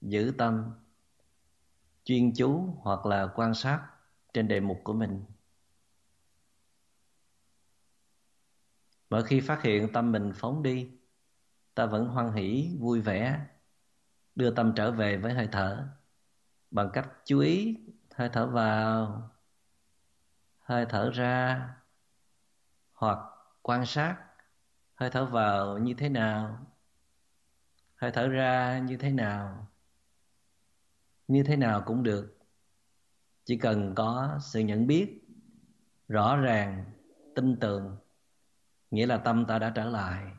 giữ 0.00 0.32
tâm, 0.38 0.72
chuyên 2.04 2.32
chú 2.34 2.76
hoặc 2.80 3.06
là 3.06 3.28
quan 3.34 3.54
sát 3.54 3.86
trên 4.32 4.48
đề 4.48 4.60
mục 4.60 4.80
của 4.84 4.92
mình. 4.92 5.24
Mỗi 9.10 9.24
khi 9.24 9.40
phát 9.40 9.62
hiện 9.62 9.92
tâm 9.92 10.12
mình 10.12 10.32
phóng 10.34 10.62
đi 10.62 10.97
ta 11.78 11.86
vẫn 11.86 12.08
hoan 12.08 12.32
hỷ, 12.32 12.76
vui 12.80 13.00
vẻ, 13.00 13.46
đưa 14.34 14.50
tâm 14.50 14.72
trở 14.76 14.92
về 14.92 15.16
với 15.16 15.34
hơi 15.34 15.48
thở. 15.52 15.88
Bằng 16.70 16.90
cách 16.92 17.08
chú 17.24 17.38
ý 17.38 17.78
hơi 18.14 18.28
thở 18.32 18.46
vào, 18.46 19.30
hơi 20.58 20.86
thở 20.88 21.10
ra, 21.10 21.68
hoặc 22.92 23.18
quan 23.62 23.86
sát 23.86 24.16
hơi 24.94 25.10
thở 25.10 25.26
vào 25.26 25.78
như 25.78 25.94
thế 25.94 26.08
nào, 26.08 26.66
hơi 27.96 28.10
thở 28.10 28.28
ra 28.28 28.78
như 28.78 28.96
thế 28.96 29.10
nào, 29.10 29.68
như 31.28 31.42
thế 31.42 31.56
nào 31.56 31.82
cũng 31.86 32.02
được. 32.02 32.38
Chỉ 33.44 33.56
cần 33.56 33.94
có 33.94 34.38
sự 34.40 34.60
nhận 34.60 34.86
biết, 34.86 35.20
rõ 36.08 36.36
ràng, 36.36 36.84
tin 37.34 37.56
tưởng, 37.60 37.96
nghĩa 38.90 39.06
là 39.06 39.18
tâm 39.18 39.44
ta 39.46 39.58
đã 39.58 39.72
trở 39.74 39.84
lại 39.84 40.37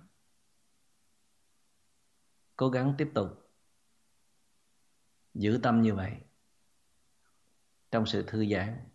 cố 2.60 2.70
gắng 2.70 2.96
tiếp 2.98 3.12
tục. 3.14 3.28
Giữ 5.34 5.60
tâm 5.64 5.82
như 5.82 5.96
vậy. 5.96 6.12
Trong 7.92 8.06
sự 8.06 8.24
thư 8.28 8.46
giãn 8.46 8.89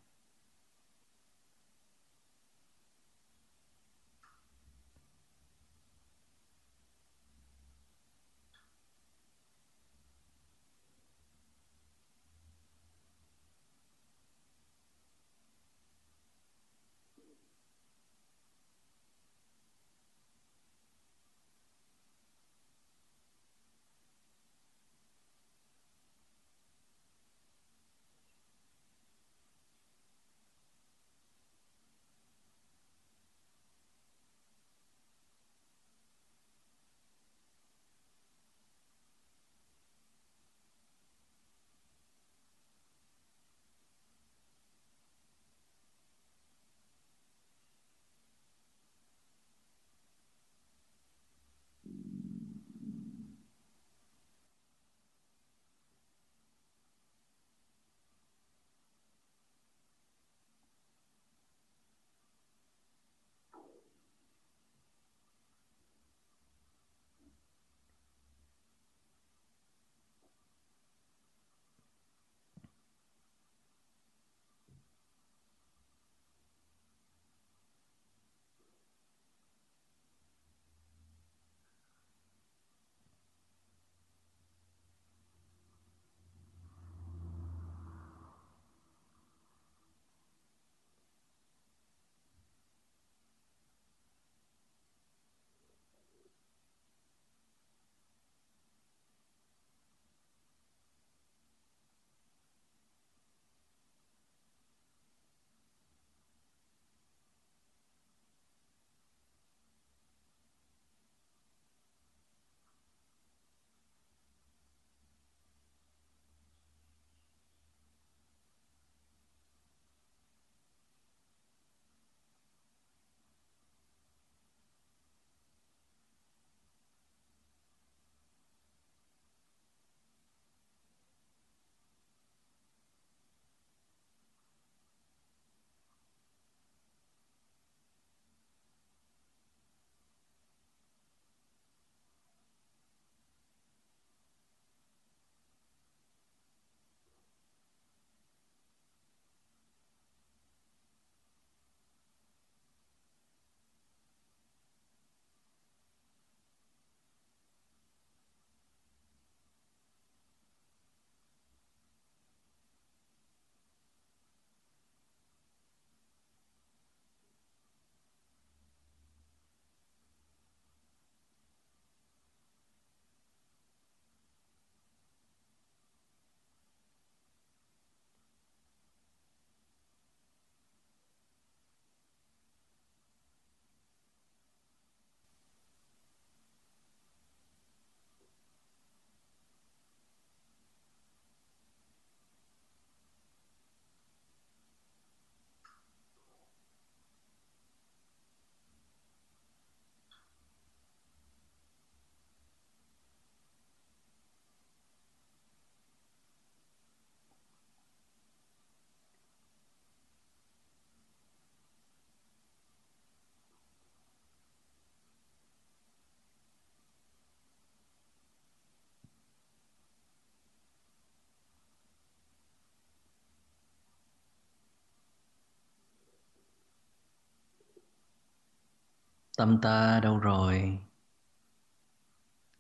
tâm 229.37 229.59
ta 229.63 230.01
đâu 230.01 230.19
rồi? 230.19 230.79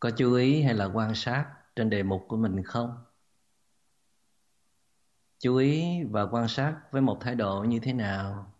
Có 0.00 0.10
chú 0.10 0.34
ý 0.34 0.62
hay 0.62 0.74
là 0.74 0.84
quan 0.84 1.14
sát 1.14 1.54
trên 1.76 1.90
đề 1.90 2.02
mục 2.02 2.24
của 2.28 2.36
mình 2.36 2.62
không? 2.62 3.04
Chú 5.38 5.56
ý 5.56 6.04
và 6.04 6.22
quan 6.22 6.48
sát 6.48 6.80
với 6.90 7.02
một 7.02 7.18
thái 7.20 7.34
độ 7.34 7.64
như 7.64 7.78
thế 7.82 7.92
nào? 7.92 8.52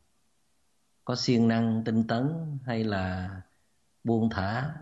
Có 1.05 1.17
siêng 1.17 1.49
năng 1.49 1.83
tinh 1.85 2.07
tấn 2.07 2.59
hay 2.67 2.85
là 2.85 3.31
buông 4.05 4.31
thả? 4.31 4.75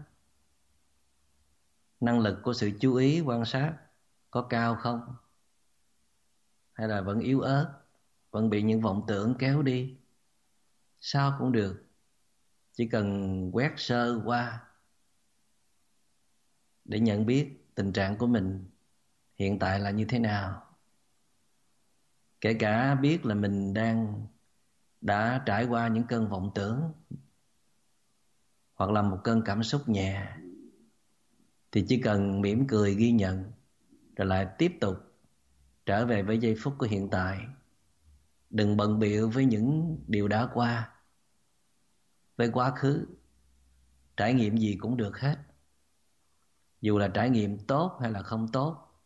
Năng 2.01 2.21
lực 2.21 2.39
của 2.43 2.53
sự 2.53 2.71
chú 2.81 2.95
ý 2.95 3.21
quan 3.21 3.45
sát 3.45 3.75
có 4.31 4.43
cao 4.43 4.77
không? 4.77 5.17
Hay 6.73 6.89
là 6.89 7.01
vẫn 7.01 7.21
yếu 7.21 7.41
ớt, 7.41 7.81
vẫn 8.31 8.51
bị 8.51 8.63
những 8.63 8.81
vọng 8.81 9.05
tưởng 9.07 9.35
kéo 9.39 9.63
đi? 9.63 9.97
Sao 11.01 11.37
cũng 11.39 11.53
được 11.53 11.92
chỉ 12.73 12.89
cần 12.89 13.51
quét 13.53 13.73
sơ 13.77 14.23
qua 14.25 14.61
để 16.85 17.01
nhận 17.01 17.27
biết 17.27 17.75
tình 17.75 17.93
trạng 17.93 18.17
của 18.17 18.27
mình 18.27 18.65
hiện 19.35 19.59
tại 19.59 19.81
là 19.81 19.91
như 19.91 20.05
thế 20.05 20.19
nào. 20.19 20.67
Kể 22.41 22.55
cả 22.55 22.95
biết 22.95 23.27
là 23.27 23.35
mình 23.35 23.75
đang 23.75 24.27
đã 25.01 25.43
trải 25.47 25.67
qua 25.67 25.89
những 25.89 26.05
cơn 26.05 26.29
vọng 26.29 26.51
tưởng 26.55 26.93
hoặc 28.75 28.91
là 28.91 29.03
một 29.03 29.21
cơn 29.25 29.43
cảm 29.45 29.63
xúc 29.63 29.89
nhẹ, 29.89 30.37
thì 31.73 31.85
chỉ 31.89 32.01
cần 32.01 32.41
mỉm 32.41 32.67
cười 32.67 32.95
ghi 32.95 33.13
nhận 33.13 33.53
rồi 34.17 34.27
lại 34.27 34.47
tiếp 34.59 34.73
tục 34.81 34.97
trở 35.87 36.07
về 36.07 36.23
với 36.23 36.39
giây 36.39 36.57
phút 36.61 36.75
của 36.79 36.87
hiện 36.87 37.11
tại. 37.11 37.41
Đừng 38.51 38.77
bận 38.77 38.99
biệu 38.99 39.31
với 39.31 39.45
những 39.45 39.99
điều 40.07 40.29
đã 40.29 40.49
qua 40.55 40.91
với 42.43 42.51
quá 42.51 42.71
khứ. 42.71 43.07
Trải 44.17 44.35
nghiệm 44.35 44.57
gì 44.57 44.77
cũng 44.81 44.97
được 44.97 45.19
hết. 45.19 45.39
Dù 46.81 46.99
là 46.99 47.09
trải 47.09 47.31
nghiệm 47.31 47.59
tốt 47.59 47.99
hay 48.01 48.11
là 48.11 48.23
không 48.23 48.49
tốt, 48.49 49.03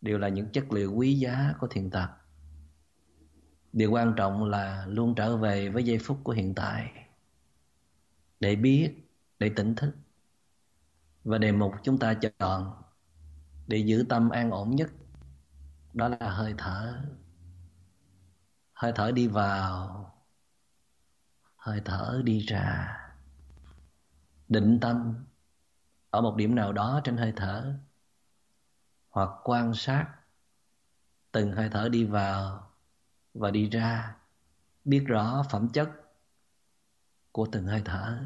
đều 0.00 0.18
là 0.18 0.28
những 0.28 0.48
chất 0.52 0.72
liệu 0.72 0.94
quý 0.94 1.14
giá 1.14 1.54
của 1.60 1.66
thiền 1.66 1.90
tập. 1.90 2.26
Điều 3.72 3.90
quan 3.90 4.14
trọng 4.16 4.44
là 4.44 4.86
luôn 4.86 5.14
trở 5.14 5.36
về 5.36 5.68
với 5.68 5.84
giây 5.84 5.98
phút 5.98 6.18
của 6.24 6.32
hiện 6.32 6.54
tại, 6.54 6.92
để 8.40 8.56
biết, 8.56 8.94
để 9.38 9.50
tỉnh 9.56 9.74
thức. 9.74 9.94
Và 11.24 11.38
đề 11.38 11.52
mục 11.52 11.72
chúng 11.82 11.98
ta 11.98 12.14
chọn 12.14 12.82
để 13.66 13.76
giữ 13.76 14.04
tâm 14.08 14.30
an 14.30 14.50
ổn 14.50 14.70
nhất, 14.70 14.90
đó 15.92 16.08
là 16.08 16.30
hơi 16.30 16.54
thở. 16.58 17.02
Hơi 18.72 18.92
thở 18.94 19.10
đi 19.10 19.28
vào 19.28 20.11
hơi 21.62 21.80
thở 21.84 22.20
đi 22.24 22.38
ra. 22.38 22.98
Định 24.48 24.78
tâm 24.80 25.24
ở 26.10 26.20
một 26.20 26.36
điểm 26.36 26.54
nào 26.54 26.72
đó 26.72 27.00
trên 27.04 27.16
hơi 27.16 27.32
thở, 27.36 27.74
hoặc 29.08 29.28
quan 29.44 29.74
sát 29.74 30.06
từng 31.32 31.52
hơi 31.52 31.68
thở 31.68 31.88
đi 31.88 32.04
vào 32.04 32.70
và 33.34 33.50
đi 33.50 33.68
ra, 33.70 34.16
biết 34.84 35.04
rõ 35.06 35.44
phẩm 35.50 35.68
chất 35.68 35.90
của 37.32 37.46
từng 37.52 37.66
hơi 37.66 37.82
thở. 37.84 38.18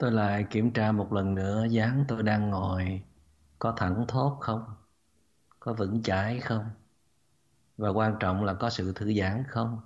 Tôi 0.00 0.12
lại 0.12 0.46
kiểm 0.50 0.72
tra 0.72 0.92
một 0.92 1.12
lần 1.12 1.34
nữa, 1.34 1.66
dáng 1.70 2.04
tôi 2.08 2.22
đang 2.22 2.50
ngồi, 2.50 3.02
có 3.58 3.74
thẳng 3.76 4.04
thốt 4.08 4.38
không? 4.40 4.64
Có 5.60 5.72
vững 5.72 6.02
chãi 6.02 6.40
không? 6.40 6.70
Và 7.76 7.88
quan 7.88 8.16
trọng 8.20 8.44
là 8.44 8.54
có 8.54 8.70
sự 8.70 8.92
thư 8.92 9.14
giãn 9.14 9.44
không? 9.48 9.80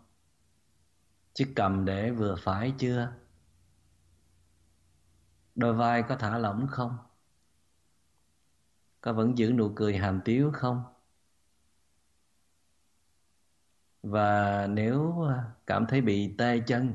Chiếc 1.35 1.53
cầm 1.57 1.85
để 1.85 2.11
vừa 2.11 2.37
phải 2.39 2.75
chưa? 2.79 3.13
Đôi 5.55 5.75
vai 5.75 6.03
có 6.03 6.17
thả 6.17 6.39
lỏng 6.39 6.67
không? 6.71 6.99
Có 9.01 9.13
vẫn 9.13 9.39
giữ 9.39 9.53
nụ 9.53 9.73
cười 9.77 9.97
hàm 9.97 10.21
tiếu 10.25 10.51
không? 10.55 10.83
Và 14.03 14.67
nếu 14.67 15.25
cảm 15.67 15.87
thấy 15.87 16.01
bị 16.01 16.35
tê 16.39 16.61
chân 16.67 16.95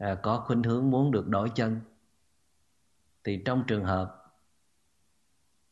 à, 0.00 0.14
có 0.22 0.44
khuynh 0.46 0.62
hướng 0.62 0.90
muốn 0.90 1.10
được 1.10 1.28
đổi 1.28 1.50
chân. 1.54 1.80
Thì 3.24 3.42
trong 3.44 3.64
trường 3.66 3.84
hợp 3.84 4.34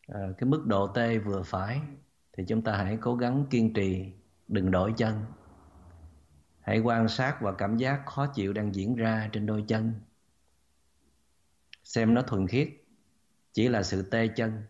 à, 0.07 0.21
cái 0.39 0.49
mức 0.49 0.67
độ 0.67 0.87
tê 0.87 1.19
vừa 1.19 1.43
phải 1.43 1.81
thì 2.33 2.45
chúng 2.49 2.63
ta 2.63 2.77
hãy 2.77 2.99
cố 3.01 3.17
gắng 3.17 3.47
kiên 3.51 3.75
trì 3.75 4.13
đừng 4.49 4.71
đổi 4.71 4.95
chân. 4.97 5.25
Hãy 6.61 6.79
quan 6.81 7.09
sát 7.09 7.39
và 7.41 7.53
cảm 7.53 7.77
giác 7.77 8.03
khó 8.07 8.27
chịu 8.27 8.53
đang 8.53 8.75
diễn 8.75 8.97
ra 8.97 9.29
trên 9.33 9.47
đôi 9.47 9.65
chân. 9.69 9.95
Xem 11.85 12.15
nó 12.15 12.23
thuần 12.23 12.47
khiết 12.47 12.69
chỉ 13.53 13.69
là 13.69 13.83
sự 13.83 14.11
tê 14.11 14.29
chân 14.29 14.63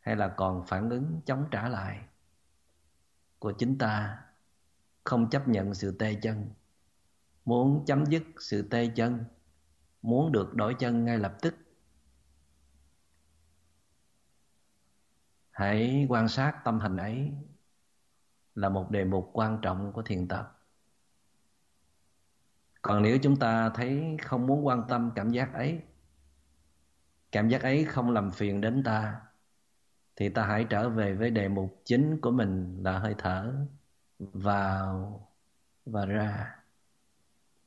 hay 0.00 0.16
là 0.16 0.28
còn 0.28 0.66
phản 0.66 0.90
ứng 0.90 1.20
chống 1.26 1.44
trả 1.50 1.68
lại 1.68 2.00
của 3.38 3.52
chính 3.52 3.78
ta 3.78 4.18
không 5.04 5.30
chấp 5.30 5.48
nhận 5.48 5.74
sự 5.74 5.96
tê 5.98 6.14
chân 6.14 6.48
muốn 7.48 7.84
chấm 7.86 8.04
dứt 8.06 8.22
sự 8.40 8.68
tê 8.70 8.90
chân, 8.96 9.24
muốn 10.02 10.32
được 10.32 10.54
đổi 10.54 10.74
chân 10.78 11.04
ngay 11.04 11.18
lập 11.18 11.36
tức. 11.42 11.54
Hãy 15.50 16.06
quan 16.08 16.28
sát 16.28 16.60
tâm 16.64 16.80
hành 16.80 16.96
ấy 16.96 17.32
là 18.54 18.68
một 18.68 18.90
đề 18.90 19.04
mục 19.04 19.30
quan 19.32 19.58
trọng 19.62 19.92
của 19.92 20.02
thiền 20.02 20.28
tập. 20.28 20.60
Còn 22.82 23.02
nếu 23.02 23.18
chúng 23.22 23.36
ta 23.36 23.70
thấy 23.70 24.16
không 24.22 24.46
muốn 24.46 24.66
quan 24.66 24.82
tâm 24.88 25.10
cảm 25.14 25.30
giác 25.30 25.54
ấy, 25.54 25.80
cảm 27.32 27.48
giác 27.48 27.62
ấy 27.62 27.84
không 27.84 28.10
làm 28.10 28.30
phiền 28.30 28.60
đến 28.60 28.82
ta, 28.84 29.20
thì 30.16 30.28
ta 30.28 30.46
hãy 30.46 30.66
trở 30.70 30.88
về 30.88 31.14
với 31.14 31.30
đề 31.30 31.48
mục 31.48 31.82
chính 31.84 32.20
của 32.20 32.30
mình 32.30 32.82
là 32.82 32.98
hơi 32.98 33.14
thở 33.18 33.66
vào 34.18 35.28
và 35.84 36.06
ra 36.06 36.57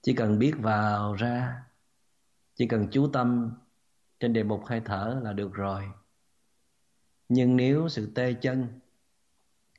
chỉ 0.02 0.14
cần 0.14 0.40
biết 0.40 0.54
vào 0.58 1.14
ra, 1.14 1.64
chỉ 2.56 2.68
cần 2.68 2.88
chú 2.92 3.10
tâm 3.14 3.52
trên 4.20 4.34
đề 4.34 4.44
mục 4.44 4.66
hơi 4.66 4.82
thở 4.86 5.20
là 5.24 5.34
được 5.34 5.54
rồi. 5.54 5.92
Nhưng 7.30 7.56
nếu 7.56 7.90
sự 7.90 8.12
tê 8.16 8.34
chân 8.34 8.80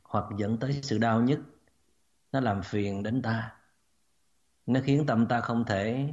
hoặc 0.03 0.25
dẫn 0.39 0.59
tới 0.59 0.81
sự 0.83 0.99
đau 0.99 1.21
nhức, 1.23 1.41
nó 2.33 2.41
làm 2.41 2.63
phiền 2.63 3.03
đến 3.03 3.23
ta. 3.23 3.57
Nó 4.67 4.81
khiến 4.85 5.05
tâm 5.07 5.27
ta 5.27 5.41
không 5.41 5.65
thể 5.65 6.13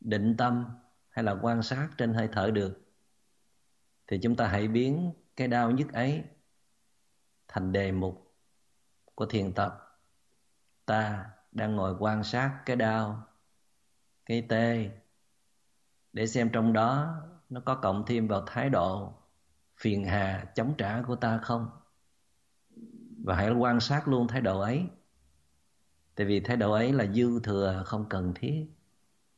định 0.00 0.36
tâm 0.36 0.64
hay 1.08 1.24
là 1.24 1.36
quan 1.42 1.62
sát 1.62 1.88
trên 1.98 2.14
hơi 2.14 2.28
thở 2.32 2.50
được. 2.50 2.80
Thì 4.06 4.18
chúng 4.22 4.36
ta 4.36 4.46
hãy 4.48 4.68
biến 4.68 5.12
cái 5.36 5.48
đau 5.48 5.70
nhức 5.70 5.92
ấy 5.92 6.24
thành 7.48 7.72
đề 7.72 7.92
mục 7.92 8.34
của 9.14 9.26
thiền 9.26 9.52
tập. 9.52 9.98
Ta 10.86 11.30
đang 11.52 11.76
ngồi 11.76 11.96
quan 11.98 12.24
sát 12.24 12.62
cái 12.66 12.76
đau 12.76 13.26
cái 14.26 14.46
tê 14.48 14.90
để 16.12 16.26
xem 16.26 16.50
trong 16.52 16.72
đó 16.72 17.20
nó 17.48 17.60
có 17.60 17.74
cộng 17.74 18.04
thêm 18.06 18.28
vào 18.28 18.44
thái 18.46 18.70
độ 18.70 19.12
phiền 19.76 20.04
hà, 20.04 20.52
chống 20.54 20.74
trả 20.78 21.02
của 21.02 21.16
ta 21.16 21.38
không? 21.38 21.70
Và 23.24 23.36
hãy 23.36 23.50
quan 23.50 23.80
sát 23.80 24.08
luôn 24.08 24.28
thái 24.28 24.40
độ 24.40 24.60
ấy. 24.60 24.86
Tại 26.14 26.26
vì 26.26 26.40
thái 26.40 26.56
độ 26.56 26.72
ấy 26.72 26.92
là 26.92 27.06
dư 27.06 27.40
thừa, 27.40 27.82
không 27.86 28.08
cần 28.08 28.32
thiết. 28.34 28.66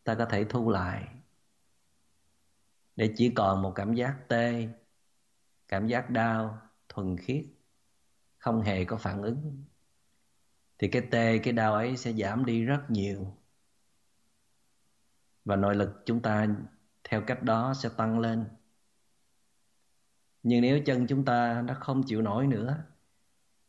Ta 0.05 0.15
có 0.15 0.25
thể 0.25 0.45
thu 0.45 0.71
lại. 0.71 1.09
Để 2.97 3.15
chỉ 3.17 3.31
còn 3.31 3.63
một 3.63 3.73
cảm 3.75 3.95
giác 3.95 4.17
tê, 4.29 4.69
cảm 5.69 5.87
giác 5.87 6.11
đau, 6.11 6.59
thuần 6.89 7.17
khiết, 7.17 7.45
không 8.39 8.63
hề 8.63 8.85
có 8.85 8.97
phản 8.97 9.23
ứng, 9.23 9.65
thì 10.79 10.89
cái 10.89 11.03
tê, 11.11 11.39
cái 11.39 11.53
đau 11.53 11.75
ấy 11.75 11.97
sẽ 11.97 12.13
giảm 12.13 12.45
đi 12.45 12.65
rất 12.65 12.81
nhiều 12.89 13.37
và 15.45 15.57
nội 15.57 15.77
lực 15.77 16.03
chúng 16.07 16.23
ta 16.23 16.49
theo 17.05 17.23
cách 17.27 17.43
đó 17.43 17.75
sẽ 17.75 17.89
tăng 17.97 18.19
lên. 18.19 18.45
Nhưng 20.43 20.63
nếu 20.63 20.81
chân 20.87 21.07
chúng 21.07 21.25
ta 21.25 21.63
nó 21.63 21.75
không 21.75 22.03
chịu 22.03 22.23
nổi 22.23 22.47
nữa, 22.47 22.85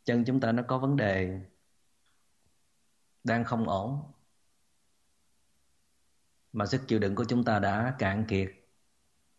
chân 0.04 0.24
chúng 0.24 0.40
ta 0.40 0.52
nó 0.52 0.62
có 0.62 0.78
vấn 0.78 0.96
đề 0.96 1.40
đang 3.24 3.44
không 3.44 3.68
ổn, 3.68 4.12
mà 6.52 6.66
sức 6.66 6.88
chịu 6.88 6.98
đựng 6.98 7.14
của 7.14 7.24
chúng 7.24 7.44
ta 7.44 7.58
đã 7.58 7.96
cạn 7.98 8.24
kiệt, 8.28 8.52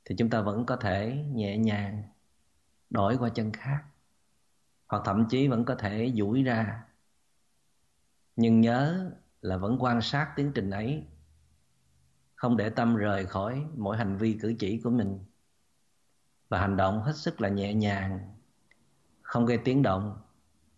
thì 0.05 0.15
chúng 0.17 0.29
ta 0.29 0.41
vẫn 0.41 0.65
có 0.65 0.75
thể 0.75 1.25
nhẹ 1.33 1.57
nhàng 1.57 2.03
đổi 2.89 3.17
qua 3.17 3.29
chân 3.29 3.51
khác, 3.51 3.83
hoặc 4.87 5.01
thậm 5.05 5.25
chí 5.29 5.47
vẫn 5.47 5.65
có 5.65 5.75
thể 5.75 6.13
duỗi 6.15 6.43
ra. 6.43 6.83
Nhưng 8.35 8.61
nhớ 8.61 9.11
là 9.41 9.57
vẫn 9.57 9.77
quan 9.79 10.01
sát 10.01 10.33
tiến 10.35 10.51
trình 10.55 10.69
ấy 10.69 11.03
không 12.37 12.57
để 12.57 12.69
tâm 12.69 12.95
rời 12.95 13.25
khỏi 13.25 13.65
mỗi 13.75 13.97
hành 13.97 14.17
vi 14.17 14.37
cử 14.41 14.55
chỉ 14.59 14.81
của 14.83 14.89
mình. 14.89 15.19
Và 16.49 16.59
hành 16.59 16.77
động 16.77 17.01
hết 17.01 17.13
sức 17.15 17.41
là 17.41 17.49
nhẹ 17.49 17.73
nhàng, 17.73 18.35
không 19.21 19.45
gây 19.45 19.59
tiếng 19.65 19.83
động 19.83 20.21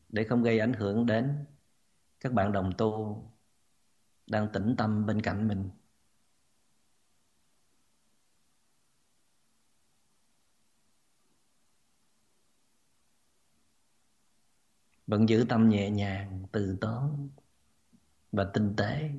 để 0.10 0.24
không 0.24 0.44
gây 0.44 0.60
ảnh 0.60 0.74
hưởng 0.74 1.06
đến 1.06 1.46
các 2.20 2.34
bạn 2.34 2.52
đồng 2.52 2.72
tu 2.78 3.24
đang 4.28 4.48
tĩnh 4.54 4.76
tâm 4.78 5.06
bên 5.06 5.22
cạnh 5.22 5.48
mình. 5.48 5.70
Vẫn 15.08 15.30
giữ 15.30 15.46
tâm 15.50 15.70
nhẹ 15.70 15.90
nhàng, 15.90 16.46
từ 16.52 16.78
tốn 16.82 17.30
và 18.32 18.52
tinh 18.54 18.74
tế. 18.78 19.12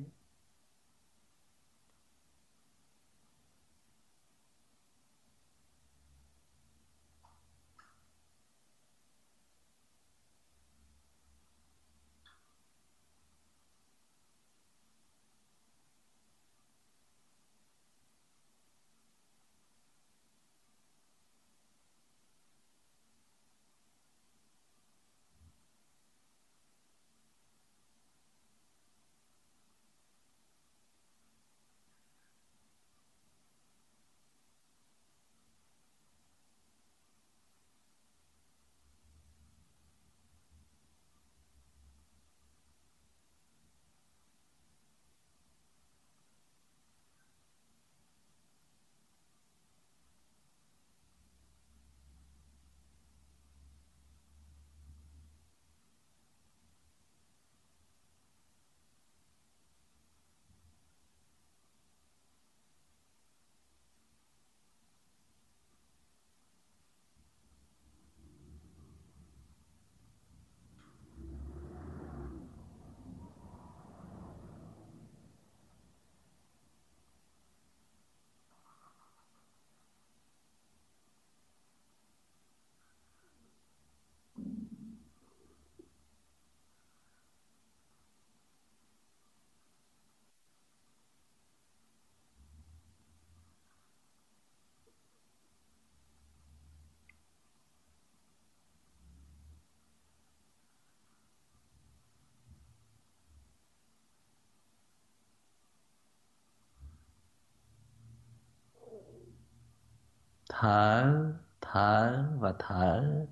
Thở 110.61 111.33
thở 111.61 112.25
và 112.39 112.53
thở, 112.59 113.25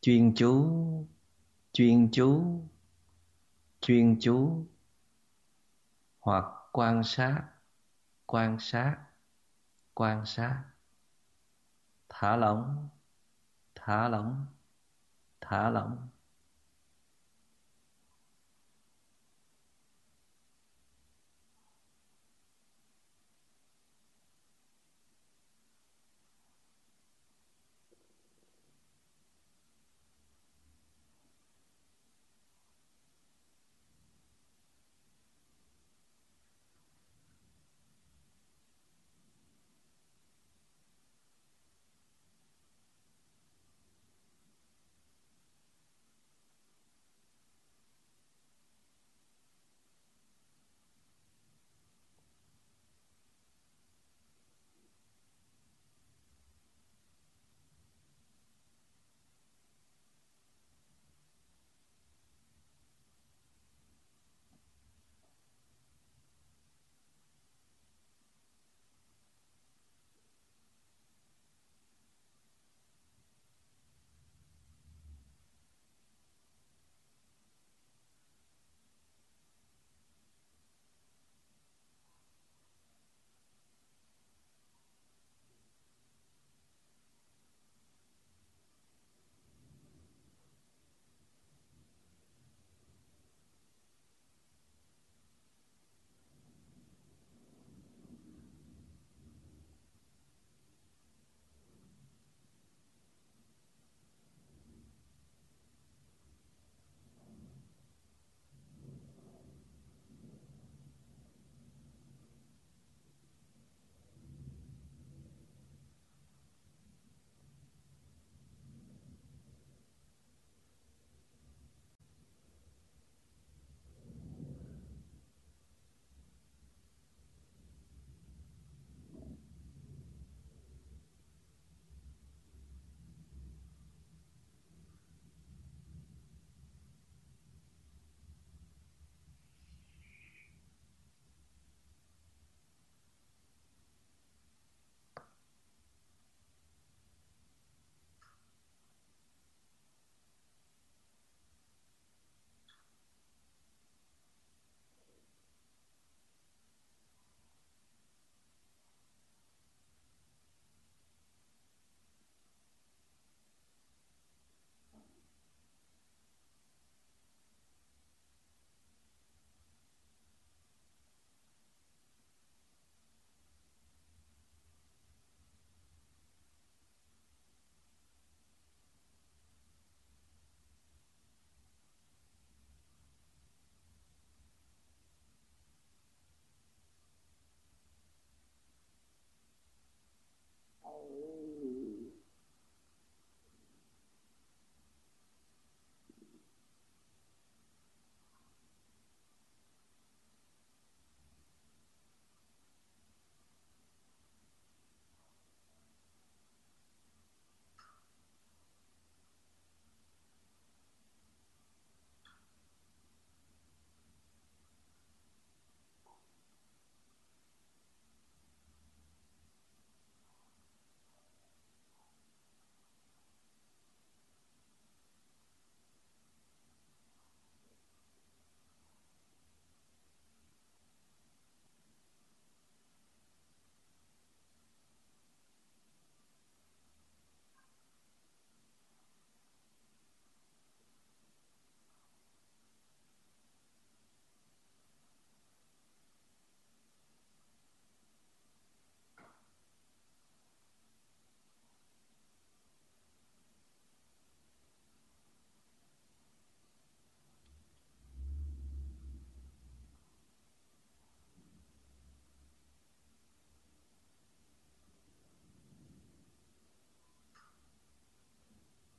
chuyên 0.00 0.34
chú 0.36 1.06
chuyên 1.72 2.10
chú 2.12 2.60
chuyên 3.80 4.18
chú, 4.20 4.66
hoặc 6.20 6.44
quan 6.72 7.02
sát 7.04 7.44
quan 8.26 8.58
sát 8.60 8.98
quan 9.94 10.26
sát. 10.26 10.64
Thả 12.08 12.36
lỏng 12.36 12.88
thả 13.74 14.08
lỏng 14.08 14.46
thả 15.40 15.70
lỏng. 15.70 16.08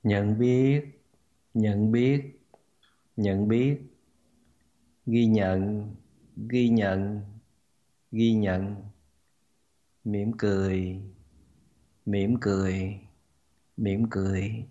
Nhận 0.03 0.39
biết 0.39 0.85
nhận 1.53 1.91
biết 1.91 2.39
nhận 3.15 3.47
biết. 3.47 3.81
Ghi 5.05 5.25
nhận 5.25 5.95
ghi 6.49 6.69
nhận 6.69 7.21
ghi 8.11 8.33
nhận. 8.33 8.75
Mỉm 10.03 10.31
cười 10.37 11.01
mỉm 12.05 12.35
cười 12.41 12.99
mỉm 13.77 14.05
cười. 14.09 14.65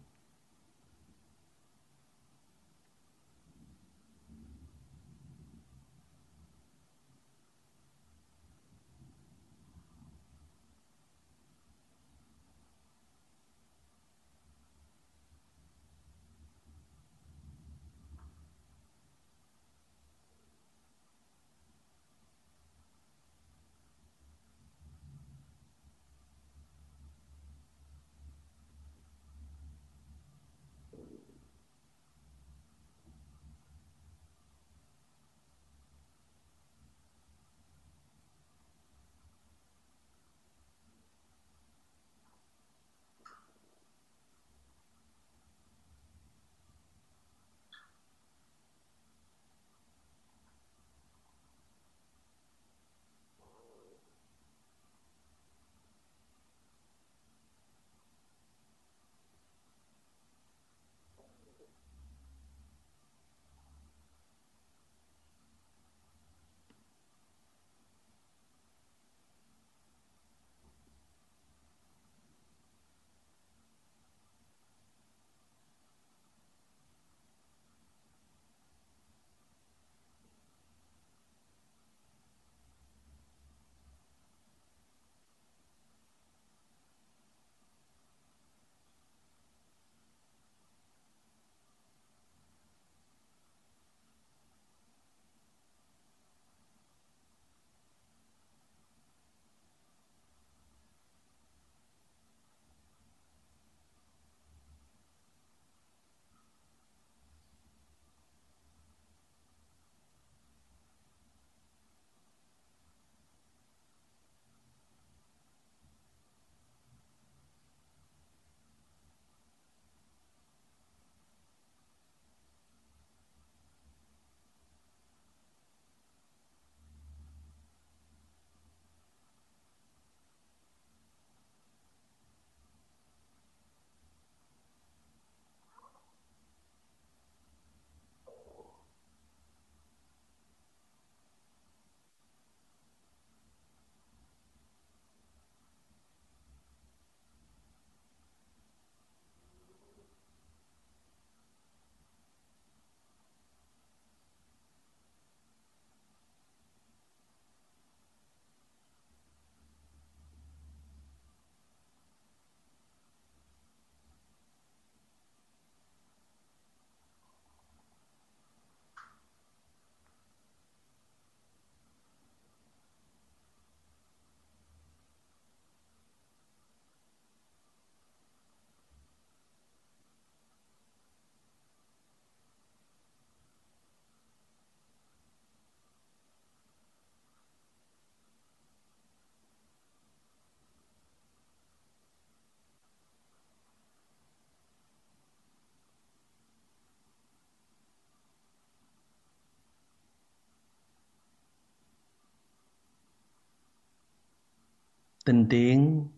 Tinh 205.24 205.46
tiến 205.50 206.08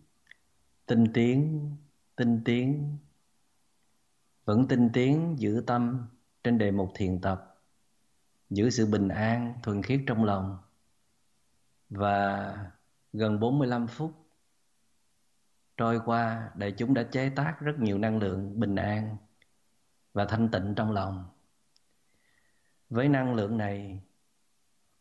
tinh 0.85 1.05
tiến 1.13 1.71
tinh 2.15 2.41
tiến. 2.45 2.97
Vẫn 4.45 4.67
tinh 4.67 4.89
tiến, 4.93 5.35
giữ 5.39 5.63
tâm 5.67 6.07
trên 6.43 6.57
đề 6.57 6.71
mục 6.71 6.91
thiền 6.95 7.21
tập, 7.21 7.55
giữ 8.49 8.69
sự 8.69 8.85
bình 8.85 9.07
an 9.07 9.53
thuần 9.63 9.83
khiết 9.83 10.01
trong 10.07 10.23
lòng. 10.23 10.57
Và 11.89 12.57
gần 13.13 13.39
45 13.39 13.87
phút 13.87 14.11
trôi 15.77 16.01
qua, 16.05 16.51
đại 16.55 16.71
chúng 16.77 16.93
đã 16.93 17.03
chế 17.03 17.29
tác 17.29 17.57
rất 17.59 17.79
nhiều 17.79 17.97
năng 17.97 18.17
lượng 18.17 18.59
bình 18.59 18.75
an 18.75 19.17
và 20.13 20.25
thanh 20.25 20.49
tịnh 20.51 20.73
trong 20.75 20.91
lòng. 20.91 21.25
Với 22.89 23.09
năng 23.09 23.33
lượng 23.33 23.57
này, 23.57 24.01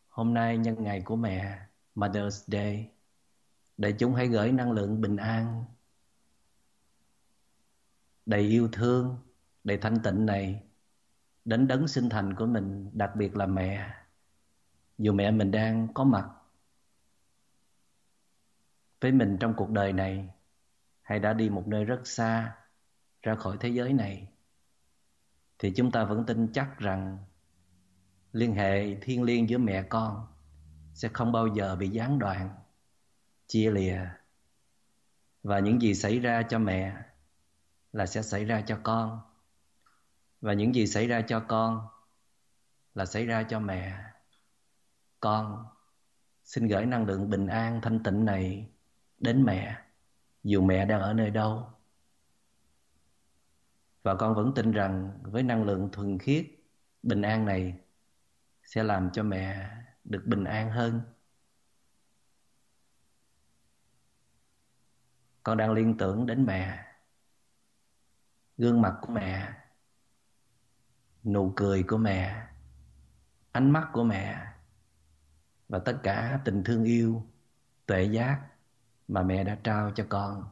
hôm 0.08 0.34
nay 0.34 0.58
nhân 0.58 0.82
ngày 0.82 1.02
của 1.04 1.16
mẹ, 1.16 1.58
Mother's 1.94 2.44
Day 2.46 2.93
để 3.76 3.94
chúng 3.98 4.14
hãy 4.14 4.28
gửi 4.28 4.52
năng 4.52 4.72
lượng 4.72 5.00
bình 5.00 5.16
an, 5.16 5.64
đầy 8.26 8.40
yêu 8.40 8.68
thương, 8.72 9.16
đầy 9.64 9.78
thanh 9.78 10.02
tịnh 10.02 10.26
này 10.26 10.62
đến 11.44 11.66
đấng 11.66 11.88
sinh 11.88 12.08
thành 12.08 12.34
của 12.34 12.46
mình, 12.46 12.90
đặc 12.92 13.10
biệt 13.16 13.36
là 13.36 13.46
mẹ. 13.46 13.94
Dù 14.98 15.12
mẹ 15.12 15.30
mình 15.30 15.50
đang 15.50 15.94
có 15.94 16.04
mặt 16.04 16.28
với 19.00 19.12
mình 19.12 19.36
trong 19.40 19.54
cuộc 19.56 19.70
đời 19.70 19.92
này, 19.92 20.28
hay 21.02 21.18
đã 21.18 21.32
đi 21.32 21.48
một 21.48 21.68
nơi 21.68 21.84
rất 21.84 22.00
xa 22.04 22.56
ra 23.22 23.34
khỏi 23.34 23.56
thế 23.60 23.68
giới 23.68 23.92
này, 23.92 24.28
thì 25.58 25.72
chúng 25.76 25.90
ta 25.90 26.04
vẫn 26.04 26.26
tin 26.26 26.52
chắc 26.52 26.78
rằng 26.78 27.18
liên 28.32 28.54
hệ 28.54 28.94
thiên 29.00 29.22
liêng 29.22 29.48
giữa 29.48 29.58
mẹ 29.58 29.82
con 29.82 30.26
sẽ 30.94 31.08
không 31.12 31.32
bao 31.32 31.46
giờ 31.46 31.76
bị 31.76 31.88
gián 31.88 32.18
đoạn 32.18 32.54
chia 33.46 33.70
lìa. 33.70 34.00
Và 35.42 35.58
những 35.58 35.82
gì 35.82 35.94
xảy 35.94 36.18
ra 36.18 36.42
cho 36.42 36.58
mẹ 36.58 36.96
là 37.92 38.06
sẽ 38.06 38.22
xảy 38.22 38.44
ra 38.44 38.60
cho 38.60 38.78
con. 38.82 39.20
Và 40.40 40.52
những 40.52 40.74
gì 40.74 40.86
xảy 40.86 41.06
ra 41.06 41.20
cho 41.20 41.40
con 41.40 41.88
là 42.94 43.06
xảy 43.06 43.26
ra 43.26 43.42
cho 43.42 43.60
mẹ. 43.60 43.98
Con 45.20 45.66
xin 46.44 46.68
gửi 46.68 46.86
năng 46.86 47.06
lượng 47.06 47.30
bình 47.30 47.46
an 47.46 47.80
thanh 47.82 48.02
tịnh 48.02 48.24
này 48.24 48.70
đến 49.18 49.44
mẹ, 49.44 49.82
dù 50.42 50.62
mẹ 50.62 50.86
đang 50.86 51.00
ở 51.00 51.12
nơi 51.12 51.30
đâu. 51.30 51.68
Và 54.02 54.14
con 54.14 54.34
vẫn 54.34 54.52
tin 54.54 54.72
rằng 54.72 55.18
với 55.22 55.42
năng 55.42 55.64
lượng 55.64 55.88
thuần 55.92 56.18
khiết, 56.18 56.46
bình 57.02 57.22
an 57.22 57.46
này 57.46 57.78
sẽ 58.62 58.82
làm 58.82 59.10
cho 59.10 59.22
mẹ 59.22 59.70
được 60.04 60.22
bình 60.26 60.44
an 60.44 60.70
hơn. 60.70 61.00
Con 65.44 65.56
đang 65.56 65.72
liên 65.72 65.96
tưởng 65.98 66.26
đến 66.26 66.44
mẹ. 66.46 66.84
Gương 68.56 68.82
mặt 68.82 68.98
của 69.00 69.12
mẹ. 69.12 69.52
Nụ 71.24 71.52
cười 71.56 71.82
của 71.82 71.96
mẹ. 71.96 72.46
Ánh 73.52 73.70
mắt 73.70 73.90
của 73.92 74.04
mẹ. 74.04 74.46
Và 75.68 75.78
tất 75.78 76.00
cả 76.02 76.40
tình 76.44 76.62
thương 76.64 76.84
yêu, 76.84 77.26
tuệ 77.86 78.02
giác 78.04 78.48
mà 79.08 79.22
mẹ 79.22 79.44
đã 79.44 79.58
trao 79.64 79.90
cho 79.94 80.06
con. 80.08 80.48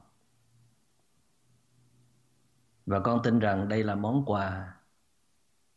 Và 2.87 3.01
con 3.01 3.21
tin 3.25 3.39
rằng 3.39 3.69
đây 3.69 3.85
là 3.85 3.95
món 3.95 4.25
quà 4.27 4.75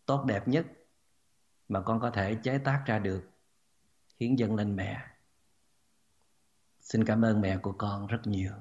tốt 0.05 0.25
đẹp 0.25 0.47
nhất 0.47 0.65
mà 1.69 1.81
con 1.81 1.99
có 1.99 2.09
thể 2.11 2.35
chế 2.43 2.57
tác 2.57 2.83
ra 2.85 2.99
được, 2.99 3.29
hiến 4.19 4.35
dâng 4.35 4.55
lên 4.55 4.75
mẹ. 4.75 5.07
Xin 6.81 7.05
cảm 7.05 7.25
ơn 7.25 7.41
mẹ 7.41 7.57
của 7.57 7.71
con 7.77 8.07
rất 8.07 8.19
nhiều 8.23 8.53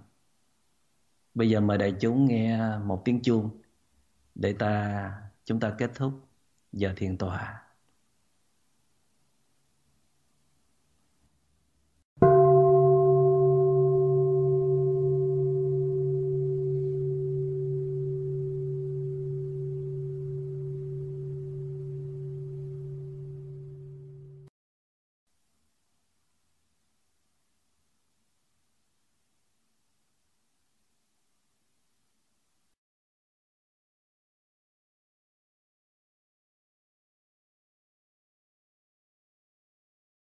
bây 1.34 1.50
giờ 1.50 1.60
mời 1.60 1.78
đại 1.78 1.94
chúng 2.00 2.24
nghe 2.26 2.58
một 2.78 3.02
tiếng 3.04 3.22
chuông 3.22 3.50
để 4.34 4.52
ta, 4.52 5.12
chúng 5.44 5.60
ta 5.60 5.74
kết 5.78 5.90
thúc 5.94 6.12
giờ 6.72 6.92
thiền 6.96 7.18
tọa 7.18 7.63